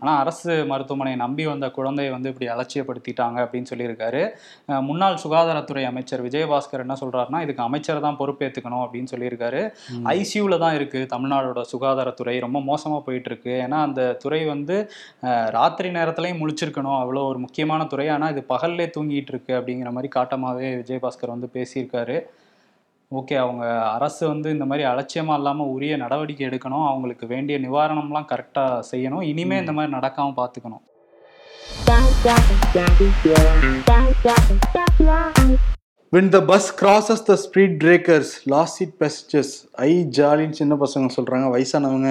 ஆனால் 0.00 0.20
அரசு 0.22 0.52
மருத்துவமனையை 0.74 1.16
நம்பி 1.24 1.46
வந்த 1.52 1.66
குழந்தையை 1.80 2.12
வந்து 2.18 2.30
இப்படி 2.34 2.50
அலட்சியப்படுத்திட்டாங்க 2.54 3.38
அப்படின்னு 3.46 3.70
சொல்லியிருக்காரு. 3.72 4.00
அஹ் 4.02 4.82
முன்னாள் 4.88 5.18
சுகாதாரத்துறை 5.24 5.84
அமைச்சர் 5.90 6.24
விஜயபாஸ்கர் 6.26 6.84
என்ன 6.84 6.96
சொல்றாருன்னா 7.00 7.40
இதுக்கு 7.44 7.62
அமைச்சர் 7.62 8.04
தான் 8.06 8.18
பொறுப்பேற்றுக்கணும் 8.20 8.82
அப்படின்னு 8.84 9.12
சொல்லியிருக்காரு. 9.14 9.60
ஐசியூவில் 10.14 10.62
தான் 10.64 10.76
இருக்கு. 10.78 11.00
தமிழ்நாடோட 11.14 11.62
சுகாதாரத்துறை 11.72 12.36
ரொம்ப 12.46 12.60
மோசமாக 12.60 13.02
போயிட்டு 13.08 13.30
இருக்கு 13.32 13.54
ஏன்னா 13.64 13.80
அந்த 13.88 14.12
துறை 14.24 14.42
வந்து 14.44 14.76
ராத்திரி 15.58 15.90
நேரத்துலையும் 15.90 16.42
முழிச்சிருக்கணும். 16.42 17.00
அவ்வளோ 17.02 17.24
ஒரு 17.32 17.38
முக்கியமான 17.38 17.86
துறை. 17.94 18.08
ஆனால் 18.08 18.32
இது 18.36 18.44
பகல்லே 18.54 18.88
தூங்கிட்டு 18.96 19.34
இருக்கு 19.34 19.54
அப்படிங்கிற 19.60 19.90
மாதிரி 19.98 20.10
காட்டமாகவே 20.18 20.70
விஜயபாஸ்கர் 20.82 21.34
வந்து 21.36 21.50
பேசியிருக்காரு. 21.58 22.18
ஓகே 23.12 23.34
அவங்க 23.44 23.64
அரசு 23.96 24.22
வந்து 24.28 24.48
இந்த 24.50 24.64
மாதிரி 24.64 24.84
அலட்சியமாக 24.90 25.38
இல்லாமல் 25.40 25.66
உரிய 25.66 25.96
நடவடிக்கை 25.96 26.44
எடுக்கணும். 26.48 26.86
அவங்களுக்கு 26.90 27.26
வேண்டிய 27.26 27.58
நிவாரணம்லாம் 27.58 28.30
கரெக்டாக 28.32 28.78
செய்யணும். 28.92 29.24
இனிமே 29.32 29.58
இந்த 29.58 29.72
மாதிரி 29.72 29.92
நடக்காமல் 29.98 30.38
பார்த்துக்கணும் 30.40 30.82
when 36.10 36.26
the 36.30 36.40
bus 36.40 36.70
crosses 36.80 37.20
the 37.28 37.36
speed 37.36 37.72
breakers 37.84 38.28
last 38.52 38.72
seat 38.78 38.92
passengers 39.02 39.50
ஐ 39.86 39.90
ஜாலின்னு 40.18 40.58
சின்ன 40.60 40.74
பசங்க 40.82 41.08
சொல்றாங்க 41.16 41.46
வயசானவங்க. 41.54 42.10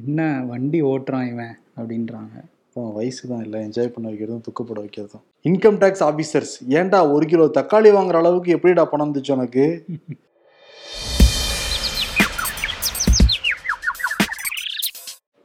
என்ன 0.00 0.20
வண்டி 0.50 0.82
ஓட்டுறான் 0.82 1.26
இவன் 1.32 1.54
அப்படின்றாங்க. 1.78 2.34
இப்போ 2.68 2.82
வயசு 2.98 3.28
தான் 3.28 3.42
இல்லை 3.44 3.58
என்ஜாய் 3.66 3.92
பண்ண 3.94 4.06
வைக்கிறதும் 4.10 4.44
துக்கப்பட 4.46 4.78
வைக்கிறதும். 4.84 5.24
இன்கம் 5.50 5.78
டேக்ஸ் 5.82 6.04
ஆபீசர்ஸ் 6.10 6.54
ஏன்டா 6.68 7.00
ஒரு 7.14 7.26
கிலோ 7.26 7.46
தக்காளி 7.58 7.92
வாங்குற 7.98 8.18
அளவுக்கு 8.22 8.54
எப்படிடா 8.56 8.84
பணம் 8.84 9.14
இருந்துச்சு 9.14 9.32
உனக்கு? 9.32 9.66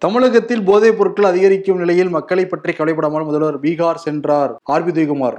தமிழகத்தில் 0.04 0.64
போதைப் 0.64 0.98
பொருட்கள் 0.98 1.26
அதிகரிக்கும் 1.26 1.78
நிலையில் 1.78 2.10
மக்களை 2.10 2.46
பற்றி 2.46 2.72
கவலைப்படாமல் 2.72 3.24
முதல்வர் 3.24 3.60
பீகார் 3.60 4.04
சென்றார். 4.04 4.52
ஆர்பி 4.72 4.92
உதயகுமார். 4.94 5.38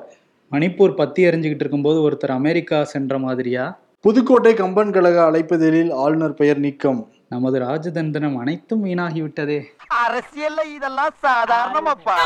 மணிப்பூர் 0.52 0.94
பத்தி 0.94 1.24
எறிஞ்சுக்கிட்டு 1.24 1.62
இருக்கும்போது 1.64 2.10
ஒருத்தர் 2.10 2.34
அமெரிக்கா 2.34 2.84
சென்ற 2.84 3.18
மாதிரியா? 3.18 3.78
புதுக்கோட்டை 4.00 4.54
கம்பன் 4.54 4.92
கழக 4.92 5.30
அழைப்பதிலில் 5.30 5.92
ஆளுநர் 5.92 6.34
பெயர் 6.34 6.58
நீக்கம். 6.58 7.00
நமது 7.28 7.58
ராஜதந்திரம் 7.60 8.36
அனைத்தும் 8.36 8.80
வீணாகி 8.80 9.20
விட்டதே 9.20 9.58
அரசியல்ல 10.06 10.60
இதெல்லாம் 10.74 11.14
சாதாரணமாப்பா. 11.22 12.18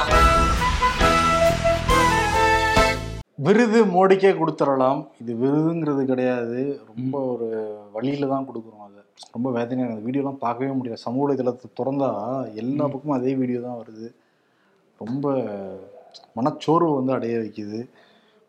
விருது 3.44 3.78
மோடிக்கே 3.94 4.30
கொடுத்துடலாம். 4.40 5.00
இது 5.22 5.32
விருதுங்கிறது 5.42 6.02
கிடையாது. 6.10 6.60
ரொம்ப 6.90 7.14
ஒரு 7.32 7.48
வழியில 7.94 8.28
தான் 8.32 8.46
கொடுக்குறோம் 8.48 8.84
அதை. 8.88 9.00
ரொம்ப 9.34 9.48
வேதனையாக 9.56 9.92
அந்த 9.92 10.04
வீடியோலாம் 10.06 10.42
பார்க்கவே 10.44 10.70
முடியல. 10.78 10.98
சமூக 11.06 11.22
வலைதளத்தை 11.24 11.68
திறந்தா 11.78 12.10
எல்லா 12.62 12.84
பக்கமும் 12.92 13.18
அதே 13.18 13.32
வீடியோ 13.40 13.60
தான் 13.66 13.80
வருது. 13.80 14.08
ரொம்ப 15.00 15.34
மனச்சோர்வு 16.38 16.90
வந்து 16.98 17.12
அடைய 17.16 17.36
வைக்குது. 17.42 17.80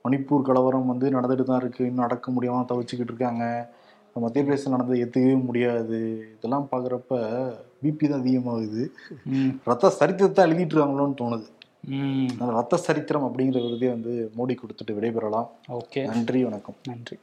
மணிப்பூர் 0.05 0.47
கலவரம் 0.49 0.91
வந்து 0.91 1.08
நடந்துட்டு 1.17 1.45
தான் 1.49 1.62
இருக்கு. 1.63 1.84
இன்னும் 1.89 2.05
அடக்க 2.08 2.31
முடியாமல் 2.36 2.69
தவிச்சுக்கிட்டு 2.71 3.13
இருக்காங்க. 3.13 3.45
மத்திய 4.23 4.41
பிரதேசம் 4.43 4.73
நடந்தது 4.75 4.99
ஏற்றுக்கவே 5.03 5.38
முடியாது. 5.47 5.99
இதெல்லாம் 6.36 6.67
பார்க்குறப்ப 6.71 7.15
பிபி 7.81 8.05
தான் 8.12 8.21
அதிகமாகுது. 8.23 8.84
ரத்த 9.69 9.91
சரித்திரத்தை 9.99 10.43
எழுதிட்டு 10.47 10.73
இருக்காங்களோன்னு 10.75 11.19
தோணுது. 11.21 11.47
அந்த 11.88 12.52
ரத்த 12.52 12.78
சரித்திரம் 12.78 13.24
அப்படிங்கிற 13.24 13.63
விருதே 13.63 13.88
வந்து 13.88 14.32
மோடி 14.38 14.56
கொடுத்துட்டு 14.56 14.91
விடைபெறலாம். 14.91 15.48
ஓகே. 15.67 16.06
நன்றி 16.06 16.43
வணக்கம். 16.43 16.76
நன்றி. 16.84 17.17